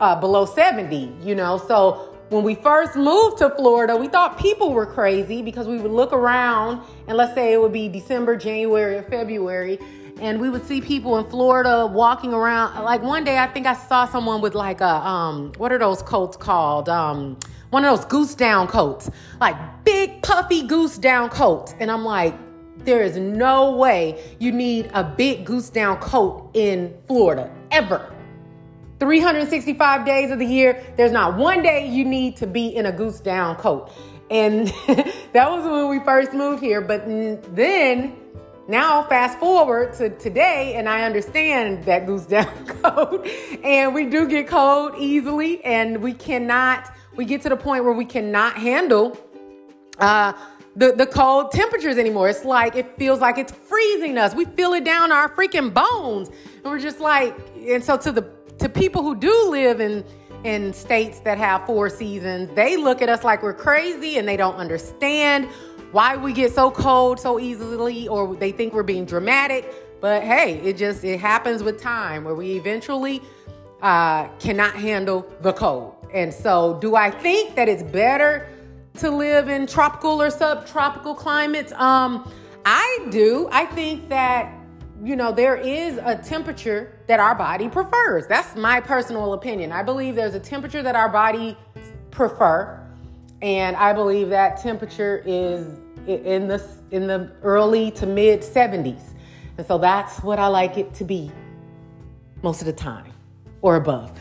uh, 0.00 0.18
below 0.20 0.46
70, 0.46 1.16
you 1.20 1.34
know. 1.34 1.58
So 1.58 2.14
when 2.30 2.44
we 2.44 2.54
first 2.54 2.94
moved 2.94 3.38
to 3.38 3.50
Florida, 3.50 3.96
we 3.96 4.06
thought 4.06 4.38
people 4.38 4.72
were 4.72 4.86
crazy 4.86 5.42
because 5.42 5.66
we 5.66 5.78
would 5.78 5.90
look 5.90 6.12
around 6.12 6.82
and 7.06 7.16
let's 7.16 7.34
say 7.34 7.52
it 7.52 7.60
would 7.60 7.72
be 7.72 7.88
December, 7.88 8.36
January, 8.36 8.96
or 8.96 9.02
February, 9.02 9.78
and 10.20 10.40
we 10.40 10.50
would 10.50 10.66
see 10.66 10.80
people 10.80 11.18
in 11.18 11.28
Florida 11.30 11.86
walking 11.86 12.34
around. 12.34 12.84
Like 12.84 13.02
one 13.02 13.24
day, 13.24 13.38
I 13.38 13.46
think 13.46 13.66
I 13.66 13.74
saw 13.74 14.06
someone 14.06 14.40
with 14.40 14.54
like 14.54 14.80
a 14.80 15.08
um, 15.08 15.52
what 15.56 15.72
are 15.72 15.78
those 15.78 16.02
coats 16.02 16.36
called? 16.36 16.88
Um, 16.88 17.38
one 17.70 17.84
of 17.84 17.96
those 17.96 18.06
goose 18.06 18.34
down 18.34 18.66
coats, 18.66 19.10
like 19.40 19.56
big 19.84 20.22
puffy 20.22 20.66
goose 20.66 20.98
down 20.98 21.30
coats, 21.30 21.74
and 21.80 21.90
I'm 21.90 22.04
like. 22.04 22.34
There 22.84 23.02
is 23.02 23.16
no 23.16 23.72
way 23.72 24.36
you 24.38 24.52
need 24.52 24.92
a 24.94 25.02
big 25.02 25.44
goose 25.44 25.68
down 25.68 25.98
coat 25.98 26.48
in 26.54 26.96
Florida 27.08 27.52
ever 27.72 28.14
365 29.00 30.04
days 30.04 30.30
of 30.30 30.38
the 30.38 30.46
year, 30.46 30.82
there's 30.96 31.12
not 31.12 31.36
one 31.36 31.62
day 31.62 31.88
you 31.88 32.04
need 32.04 32.36
to 32.36 32.46
be 32.46 32.68
in 32.68 32.86
a 32.86 32.92
goose 32.92 33.20
down 33.20 33.56
coat. 33.56 33.90
And 34.30 34.68
that 35.32 35.50
was 35.50 35.64
when 35.64 35.88
we 35.88 36.00
first 36.04 36.32
moved 36.32 36.62
here. 36.62 36.80
But 36.80 37.06
then, 37.54 38.16
now 38.66 39.02
fast 39.04 39.38
forward 39.38 39.94
to 39.94 40.10
today, 40.10 40.74
and 40.74 40.88
I 40.88 41.04
understand 41.04 41.84
that 41.84 42.06
goose 42.06 42.26
down 42.26 42.66
coat. 42.66 43.26
And 43.62 43.94
we 43.94 44.06
do 44.06 44.26
get 44.28 44.48
cold 44.48 44.94
easily, 44.98 45.64
and 45.64 46.02
we 46.02 46.12
cannot, 46.12 46.92
we 47.18 47.24
get 47.24 47.42
to 47.42 47.48
the 47.48 47.56
point 47.56 47.82
where 47.82 47.92
we 47.92 48.04
cannot 48.04 48.56
handle 48.56 49.18
uh, 49.98 50.32
the, 50.76 50.92
the 50.92 51.04
cold 51.04 51.50
temperatures 51.50 51.98
anymore. 51.98 52.28
It's 52.28 52.44
like, 52.44 52.76
it 52.76 52.96
feels 52.96 53.18
like 53.18 53.38
it's 53.38 53.50
freezing 53.50 54.16
us. 54.16 54.36
We 54.36 54.44
feel 54.44 54.72
it 54.74 54.84
down 54.84 55.10
our 55.10 55.28
freaking 55.28 55.74
bones. 55.74 56.28
And 56.28 56.64
we're 56.64 56.78
just 56.78 57.00
like, 57.00 57.36
and 57.56 57.82
so 57.82 57.96
to 57.98 58.12
the 58.12 58.30
to 58.60 58.68
people 58.68 59.02
who 59.02 59.16
do 59.16 59.50
live 59.50 59.80
in 59.80 60.04
in 60.44 60.72
states 60.72 61.18
that 61.20 61.38
have 61.38 61.66
four 61.66 61.90
seasons, 61.90 62.54
they 62.54 62.76
look 62.76 63.02
at 63.02 63.08
us 63.08 63.24
like 63.24 63.42
we're 63.42 63.52
crazy 63.52 64.18
and 64.18 64.28
they 64.28 64.36
don't 64.36 64.54
understand 64.54 65.48
why 65.90 66.16
we 66.16 66.32
get 66.32 66.52
so 66.52 66.70
cold 66.70 67.18
so 67.18 67.40
easily 67.40 68.06
or 68.06 68.36
they 68.36 68.52
think 68.52 68.72
we're 68.72 68.84
being 68.84 69.04
dramatic. 69.04 70.00
But 70.00 70.22
hey, 70.22 70.60
it 70.60 70.76
just 70.76 71.02
it 71.02 71.18
happens 71.18 71.64
with 71.64 71.80
time 71.80 72.22
where 72.22 72.36
we 72.36 72.52
eventually 72.52 73.20
uh, 73.82 74.28
cannot 74.38 74.74
handle 74.74 75.26
the 75.40 75.52
cold. 75.52 75.97
And 76.12 76.32
so, 76.32 76.78
do 76.80 76.96
I 76.96 77.10
think 77.10 77.54
that 77.56 77.68
it's 77.68 77.82
better 77.82 78.48
to 78.98 79.10
live 79.10 79.48
in 79.48 79.66
tropical 79.66 80.20
or 80.20 80.30
subtropical 80.30 81.14
climates? 81.14 81.72
Um, 81.72 82.30
I 82.64 83.06
do. 83.10 83.48
I 83.52 83.66
think 83.66 84.08
that 84.08 84.54
you 85.02 85.14
know, 85.14 85.30
there 85.30 85.56
is 85.56 85.98
a 86.02 86.16
temperature 86.16 86.92
that 87.06 87.20
our 87.20 87.34
body 87.34 87.68
prefers. 87.68 88.26
That's 88.26 88.56
my 88.56 88.80
personal 88.80 89.32
opinion. 89.32 89.70
I 89.70 89.82
believe 89.82 90.16
there's 90.16 90.34
a 90.34 90.40
temperature 90.40 90.82
that 90.82 90.96
our 90.96 91.08
body 91.08 91.56
prefer, 92.10 92.84
and 93.40 93.76
I 93.76 93.92
believe 93.92 94.28
that 94.30 94.60
temperature 94.60 95.22
is 95.24 95.66
in 96.06 96.48
the 96.48 96.66
in 96.90 97.06
the 97.06 97.30
early 97.42 97.90
to 97.92 98.06
mid 98.06 98.40
70s. 98.40 99.02
And 99.56 99.66
so 99.66 99.78
that's 99.78 100.22
what 100.22 100.38
I 100.38 100.46
like 100.46 100.78
it 100.78 100.94
to 100.94 101.04
be 101.04 101.30
most 102.42 102.60
of 102.60 102.66
the 102.66 102.72
time 102.72 103.12
or 103.60 103.76
above. 103.76 104.12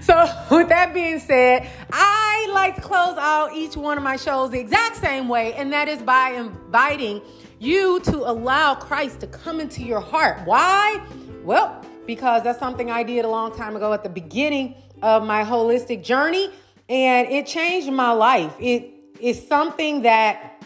So, 0.00 0.28
with 0.50 0.68
that 0.68 0.92
being 0.92 1.18
said, 1.18 1.68
I 1.92 2.48
like 2.52 2.76
to 2.76 2.80
close 2.80 3.16
out 3.18 3.54
each 3.54 3.76
one 3.76 3.96
of 3.96 4.04
my 4.04 4.16
shows 4.16 4.50
the 4.50 4.58
exact 4.58 4.96
same 4.96 5.28
way, 5.28 5.54
and 5.54 5.72
that 5.72 5.88
is 5.88 6.02
by 6.02 6.30
inviting 6.30 7.22
you 7.58 8.00
to 8.00 8.16
allow 8.16 8.74
Christ 8.74 9.20
to 9.20 9.26
come 9.26 9.60
into 9.60 9.82
your 9.82 10.00
heart. 10.00 10.40
Why? 10.44 11.00
Well, 11.44 11.84
because 12.06 12.42
that's 12.42 12.58
something 12.58 12.90
I 12.90 13.02
did 13.02 13.24
a 13.24 13.28
long 13.28 13.56
time 13.56 13.76
ago 13.76 13.92
at 13.92 14.02
the 14.02 14.08
beginning 14.08 14.74
of 15.02 15.24
my 15.24 15.44
holistic 15.44 16.02
journey, 16.04 16.50
and 16.88 17.28
it 17.28 17.46
changed 17.46 17.90
my 17.90 18.12
life. 18.12 18.54
It 18.60 18.92
is 19.20 19.46
something 19.46 20.02
that 20.02 20.62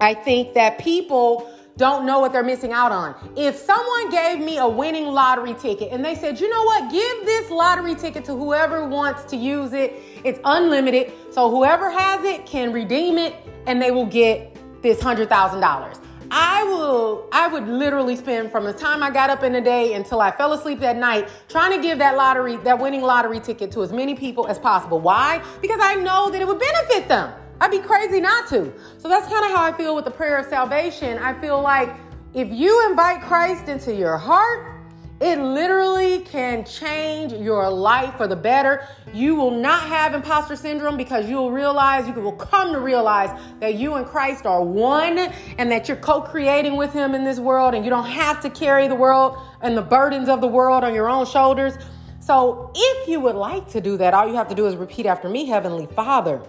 I 0.00 0.14
think 0.14 0.54
that 0.54 0.78
people 0.78 1.50
don't 1.76 2.04
know 2.04 2.18
what 2.18 2.32
they're 2.32 2.42
missing 2.42 2.72
out 2.72 2.92
on. 2.92 3.14
If 3.36 3.56
someone 3.56 4.10
gave 4.10 4.38
me 4.38 4.58
a 4.58 4.68
winning 4.68 5.06
lottery 5.06 5.54
ticket 5.54 5.90
and 5.90 6.04
they 6.04 6.14
said, 6.14 6.40
you 6.40 6.48
know 6.48 6.62
what, 6.64 6.90
give 6.90 7.26
this 7.26 7.50
lottery 7.50 7.94
ticket 7.94 8.24
to 8.26 8.32
whoever 8.34 8.86
wants 8.86 9.24
to 9.24 9.36
use 9.36 9.72
it, 9.72 9.94
it's 10.24 10.38
unlimited. 10.44 11.12
So 11.30 11.50
whoever 11.50 11.90
has 11.90 12.24
it 12.24 12.46
can 12.46 12.72
redeem 12.72 13.18
it 13.18 13.34
and 13.66 13.80
they 13.80 13.90
will 13.90 14.06
get 14.06 14.56
this 14.82 15.00
$100,000. 15.00 15.98
I 16.34 16.62
will, 16.64 17.28
I 17.30 17.46
would 17.46 17.68
literally 17.68 18.16
spend 18.16 18.50
from 18.50 18.64
the 18.64 18.72
time 18.72 19.02
I 19.02 19.10
got 19.10 19.28
up 19.28 19.42
in 19.42 19.52
the 19.52 19.60
day 19.60 19.92
until 19.92 20.22
I 20.22 20.30
fell 20.30 20.54
asleep 20.54 20.80
that 20.80 20.96
night 20.96 21.28
trying 21.48 21.76
to 21.76 21.82
give 21.86 21.98
that 21.98 22.16
lottery, 22.16 22.56
that 22.58 22.78
winning 22.78 23.02
lottery 23.02 23.38
ticket 23.38 23.70
to 23.72 23.82
as 23.82 23.92
many 23.92 24.14
people 24.14 24.46
as 24.46 24.58
possible. 24.58 24.98
Why? 24.98 25.44
Because 25.60 25.78
I 25.82 25.94
know 25.96 26.30
that 26.30 26.40
it 26.40 26.46
would 26.46 26.58
benefit 26.58 27.06
them. 27.06 27.34
I'd 27.62 27.70
be 27.70 27.78
crazy 27.78 28.20
not 28.20 28.48
to. 28.48 28.72
So 28.98 29.08
that's 29.08 29.28
kind 29.28 29.44
of 29.44 29.52
how 29.52 29.62
I 29.62 29.72
feel 29.72 29.94
with 29.94 30.04
the 30.04 30.10
prayer 30.10 30.36
of 30.36 30.46
salvation. 30.46 31.16
I 31.18 31.32
feel 31.40 31.62
like 31.62 31.94
if 32.34 32.50
you 32.50 32.90
invite 32.90 33.22
Christ 33.22 33.68
into 33.68 33.94
your 33.94 34.18
heart, 34.18 34.82
it 35.20 35.38
literally 35.38 36.22
can 36.22 36.64
change 36.64 37.32
your 37.32 37.70
life 37.70 38.16
for 38.16 38.26
the 38.26 38.34
better. 38.34 38.88
You 39.14 39.36
will 39.36 39.52
not 39.52 39.84
have 39.84 40.12
imposter 40.12 40.56
syndrome 40.56 40.96
because 40.96 41.30
you 41.30 41.36
will 41.36 41.52
realize, 41.52 42.08
you 42.08 42.14
will 42.14 42.32
come 42.32 42.72
to 42.72 42.80
realize 42.80 43.30
that 43.60 43.76
you 43.76 43.94
and 43.94 44.06
Christ 44.06 44.44
are 44.44 44.64
one 44.64 45.18
and 45.56 45.70
that 45.70 45.86
you're 45.86 45.98
co 45.98 46.20
creating 46.20 46.76
with 46.76 46.92
Him 46.92 47.14
in 47.14 47.22
this 47.22 47.38
world 47.38 47.74
and 47.74 47.84
you 47.84 47.90
don't 47.90 48.10
have 48.10 48.40
to 48.40 48.50
carry 48.50 48.88
the 48.88 48.96
world 48.96 49.38
and 49.60 49.76
the 49.76 49.82
burdens 49.82 50.28
of 50.28 50.40
the 50.40 50.48
world 50.48 50.82
on 50.82 50.96
your 50.96 51.08
own 51.08 51.26
shoulders. 51.26 51.74
So, 52.18 52.72
if 52.74 53.06
you 53.06 53.20
would 53.20 53.36
like 53.36 53.68
to 53.70 53.80
do 53.80 53.96
that, 53.98 54.14
all 54.14 54.26
you 54.26 54.34
have 54.34 54.48
to 54.48 54.54
do 54.56 54.66
is 54.66 54.74
repeat 54.74 55.06
after 55.06 55.28
me 55.28 55.46
Heavenly 55.46 55.86
Father, 55.94 56.42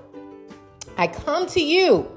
I 0.98 1.08
come 1.08 1.48
to 1.48 1.62
you 1.62 2.10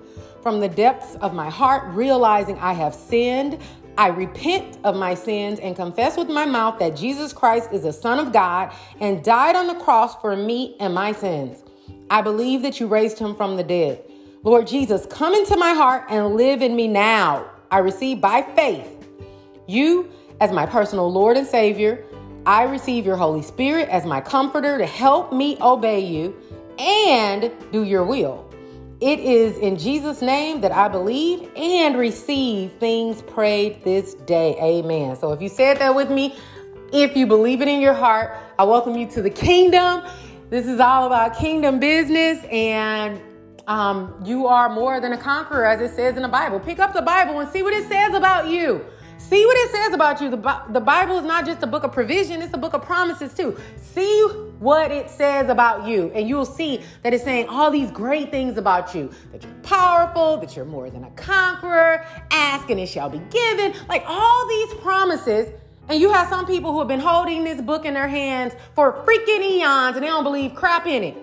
from 0.42 0.60
the 0.60 0.68
depths 0.68 1.16
of 1.16 1.34
my 1.34 1.50
heart, 1.50 1.92
realizing 1.94 2.58
I 2.58 2.72
have 2.72 2.94
sinned. 2.94 3.58
I 3.98 4.08
repent 4.08 4.78
of 4.84 4.94
my 4.94 5.14
sins 5.14 5.58
and 5.58 5.74
confess 5.74 6.16
with 6.16 6.28
my 6.28 6.44
mouth 6.44 6.78
that 6.78 6.94
Jesus 6.96 7.32
Christ 7.32 7.70
is 7.72 7.82
the 7.82 7.92
Son 7.92 8.18
of 8.18 8.32
God 8.32 8.72
and 9.00 9.24
died 9.24 9.56
on 9.56 9.66
the 9.66 9.74
cross 9.74 10.20
for 10.20 10.36
me 10.36 10.76
and 10.78 10.94
my 10.94 11.12
sins. 11.12 11.64
I 12.10 12.22
believe 12.22 12.62
that 12.62 12.78
you 12.78 12.86
raised 12.86 13.18
him 13.18 13.34
from 13.34 13.56
the 13.56 13.64
dead. 13.64 14.02
Lord 14.42 14.66
Jesus, 14.66 15.06
come 15.06 15.34
into 15.34 15.56
my 15.56 15.72
heart 15.72 16.04
and 16.08 16.36
live 16.36 16.62
in 16.62 16.76
me 16.76 16.86
now. 16.86 17.50
I 17.70 17.78
receive 17.78 18.20
by 18.20 18.42
faith 18.42 19.08
you 19.66 20.10
as 20.40 20.52
my 20.52 20.66
personal 20.66 21.10
Lord 21.10 21.36
and 21.36 21.46
Savior. 21.46 22.04
I 22.44 22.62
receive 22.62 23.04
your 23.04 23.16
Holy 23.16 23.42
Spirit 23.42 23.88
as 23.88 24.04
my 24.04 24.20
comforter 24.20 24.78
to 24.78 24.86
help 24.86 25.32
me 25.32 25.56
obey 25.60 26.00
you 26.00 26.36
and 26.78 27.50
do 27.72 27.82
your 27.82 28.04
will. 28.04 28.45
It 29.00 29.20
is 29.20 29.58
in 29.58 29.76
Jesus' 29.76 30.22
name 30.22 30.62
that 30.62 30.72
I 30.72 30.88
believe 30.88 31.50
and 31.54 31.98
receive 31.98 32.72
things 32.80 33.20
prayed 33.20 33.84
this 33.84 34.14
day. 34.14 34.56
Amen. 34.58 35.16
So 35.16 35.32
if 35.32 35.42
you 35.42 35.50
said 35.50 35.78
that 35.80 35.94
with 35.94 36.10
me, 36.10 36.34
if 36.94 37.14
you 37.14 37.26
believe 37.26 37.60
it 37.60 37.68
in 37.68 37.82
your 37.82 37.92
heart, 37.92 38.38
I 38.58 38.64
welcome 38.64 38.96
you 38.96 39.06
to 39.10 39.20
the 39.20 39.28
kingdom. 39.28 40.02
This 40.48 40.66
is 40.66 40.80
all 40.80 41.06
about 41.06 41.36
kingdom 41.36 41.78
business, 41.78 42.42
and 42.50 43.20
um, 43.66 44.14
you 44.24 44.46
are 44.46 44.70
more 44.70 44.98
than 44.98 45.12
a 45.12 45.18
conqueror, 45.18 45.66
as 45.66 45.80
it 45.82 45.94
says 45.94 46.16
in 46.16 46.22
the 46.22 46.28
Bible. 46.28 46.58
Pick 46.58 46.78
up 46.78 46.94
the 46.94 47.02
Bible 47.02 47.40
and 47.40 47.50
see 47.50 47.62
what 47.62 47.74
it 47.74 47.86
says 47.88 48.14
about 48.14 48.48
you. 48.48 48.82
See 49.18 49.44
what 49.44 49.56
it 49.56 49.70
says 49.70 49.94
about 49.94 50.20
you. 50.20 50.30
The, 50.30 50.62
the 50.70 50.80
Bible 50.80 51.18
is 51.18 51.24
not 51.24 51.46
just 51.46 51.62
a 51.62 51.66
book 51.66 51.84
of 51.84 51.92
provision, 51.92 52.42
it's 52.42 52.54
a 52.54 52.58
book 52.58 52.74
of 52.74 52.82
promises 52.82 53.34
too. 53.34 53.58
See 53.76 54.22
what 54.58 54.92
it 54.92 55.10
says 55.10 55.48
about 55.48 55.86
you, 55.86 56.10
and 56.14 56.28
you'll 56.28 56.44
see 56.44 56.82
that 57.02 57.12
it's 57.14 57.24
saying 57.24 57.48
all 57.48 57.70
these 57.70 57.90
great 57.90 58.30
things 58.30 58.56
about 58.56 58.94
you 58.94 59.10
that 59.32 59.42
you're 59.42 59.52
powerful, 59.62 60.36
that 60.38 60.54
you're 60.54 60.64
more 60.64 60.90
than 60.90 61.04
a 61.04 61.10
conqueror, 61.10 62.04
ask 62.30 62.68
and 62.70 62.78
it 62.78 62.88
shall 62.88 63.08
be 63.08 63.20
given. 63.30 63.74
Like 63.88 64.04
all 64.06 64.48
these 64.48 64.74
promises. 64.74 65.48
And 65.88 66.00
you 66.00 66.12
have 66.12 66.28
some 66.28 66.46
people 66.46 66.72
who 66.72 66.80
have 66.80 66.88
been 66.88 66.98
holding 66.98 67.44
this 67.44 67.60
book 67.60 67.84
in 67.84 67.94
their 67.94 68.08
hands 68.08 68.54
for 68.74 69.04
freaking 69.04 69.40
eons 69.40 69.94
and 69.94 70.02
they 70.02 70.08
don't 70.08 70.24
believe 70.24 70.54
crap 70.54 70.84
in 70.86 71.04
it. 71.04 71.16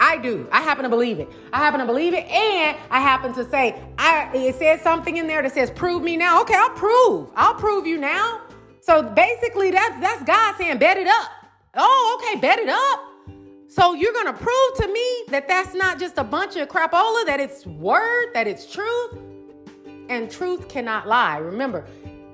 I 0.00 0.18
do. 0.18 0.48
I 0.52 0.62
happen 0.62 0.84
to 0.84 0.88
believe 0.88 1.18
it. 1.18 1.28
I 1.52 1.58
happen 1.58 1.80
to 1.80 1.86
believe 1.86 2.14
it, 2.14 2.24
and 2.26 2.76
I 2.90 3.00
happen 3.00 3.32
to 3.34 3.48
say, 3.48 3.80
I 3.98 4.30
it 4.34 4.54
says 4.56 4.80
something 4.80 5.16
in 5.16 5.26
there 5.26 5.42
that 5.42 5.52
says, 5.52 5.70
"Prove 5.70 6.02
me 6.02 6.16
now." 6.16 6.40
Okay, 6.42 6.54
I'll 6.54 6.70
prove. 6.70 7.30
I'll 7.34 7.54
prove 7.54 7.86
you 7.86 7.98
now. 7.98 8.42
So 8.80 9.02
basically, 9.02 9.70
that's 9.70 10.00
that's 10.00 10.22
God 10.22 10.54
saying, 10.56 10.78
"Bet 10.78 10.96
it 10.96 11.08
up." 11.08 11.30
Oh, 11.74 12.20
okay, 12.20 12.40
bet 12.40 12.58
it 12.58 12.68
up. 12.68 13.00
So 13.68 13.94
you're 13.94 14.14
gonna 14.14 14.32
prove 14.32 14.74
to 14.76 14.88
me 14.88 15.24
that 15.28 15.46
that's 15.46 15.74
not 15.74 15.98
just 15.98 16.16
a 16.16 16.24
bunch 16.24 16.56
of 16.56 16.68
crapola, 16.68 17.26
that 17.26 17.38
it's 17.40 17.66
word, 17.66 18.32
that 18.34 18.46
it's 18.46 18.70
truth, 18.72 19.18
and 20.08 20.30
truth 20.30 20.68
cannot 20.68 21.06
lie. 21.06 21.38
Remember, 21.38 21.84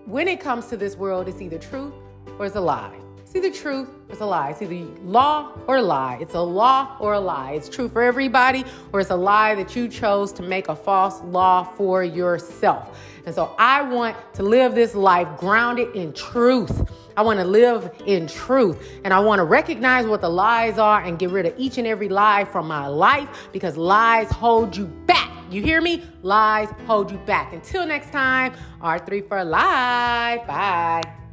when 0.07 0.29
it 0.29 0.39
comes 0.39 0.67
to 0.67 0.77
this 0.77 0.97
world, 0.97 1.29
it's 1.29 1.41
either 1.41 1.59
truth 1.59 1.93
or 2.39 2.47
it's 2.47 2.57
a 2.57 2.61
lie. 2.61 3.04
It's 3.35 3.45
either 3.45 3.55
truth 3.55 3.89
it's 4.15 4.21
a 4.21 4.27
lie. 4.27 4.51
It's 4.51 4.63
either 4.63 4.77
law 5.03 5.51
or 5.67 5.79
a 5.79 5.83
lie. 5.83 6.19
It's 6.21 6.35
a 6.35 6.41
law 6.41 6.97
or 7.01 7.15
a 7.15 7.21
lie. 7.21 7.55
It's 7.55 7.69
true 7.69 7.89
for 7.89 8.01
everybody, 8.01 8.65
or 8.93 9.01
it's 9.01 9.11
a 9.11 9.17
lie 9.17 9.57
that 9.57 9.75
you 9.75 9.89
chose 9.89 10.33
to 10.35 10.43
make 10.45 10.69
a 10.69 10.77
false 10.77 11.21
law 11.23 11.65
for 11.65 12.05
yourself. 12.05 12.97
And 13.27 13.35
so 13.35 13.57
I 13.59 13.83
want 13.83 14.17
to 14.35 14.45
live 14.45 14.77
this 14.77 14.95
life 14.95 15.27
grounded 15.37 15.97
in 15.97 16.13
truth. 16.13 16.89
I 17.17 17.23
want 17.23 17.41
to 17.41 17.45
live 17.45 17.91
in 18.07 18.29
truth 18.29 18.89
and 19.03 19.13
I 19.13 19.19
want 19.19 19.41
to 19.41 19.45
recognize 19.45 20.07
what 20.07 20.21
the 20.21 20.29
lies 20.29 20.79
are 20.79 21.03
and 21.03 21.19
get 21.19 21.31
rid 21.31 21.47
of 21.47 21.55
each 21.57 21.77
and 21.79 21.89
every 21.89 22.09
lie 22.09 22.45
from 22.45 22.69
my 22.69 22.87
life 22.87 23.49
because 23.53 23.77
lies 23.77 24.31
hold 24.31 24.77
you 24.77 24.87
back. 25.07 25.33
You 25.51 25.61
hear 25.61 25.81
me? 25.81 26.05
Lies 26.23 26.69
hold 26.87 27.11
you 27.11 27.19
back. 27.19 27.53
Until 27.53 27.85
next 27.85 28.13
time, 28.13 28.53
R3 28.81 29.27
for 29.27 29.45
life. 29.45 30.47
Bye. 30.47 31.24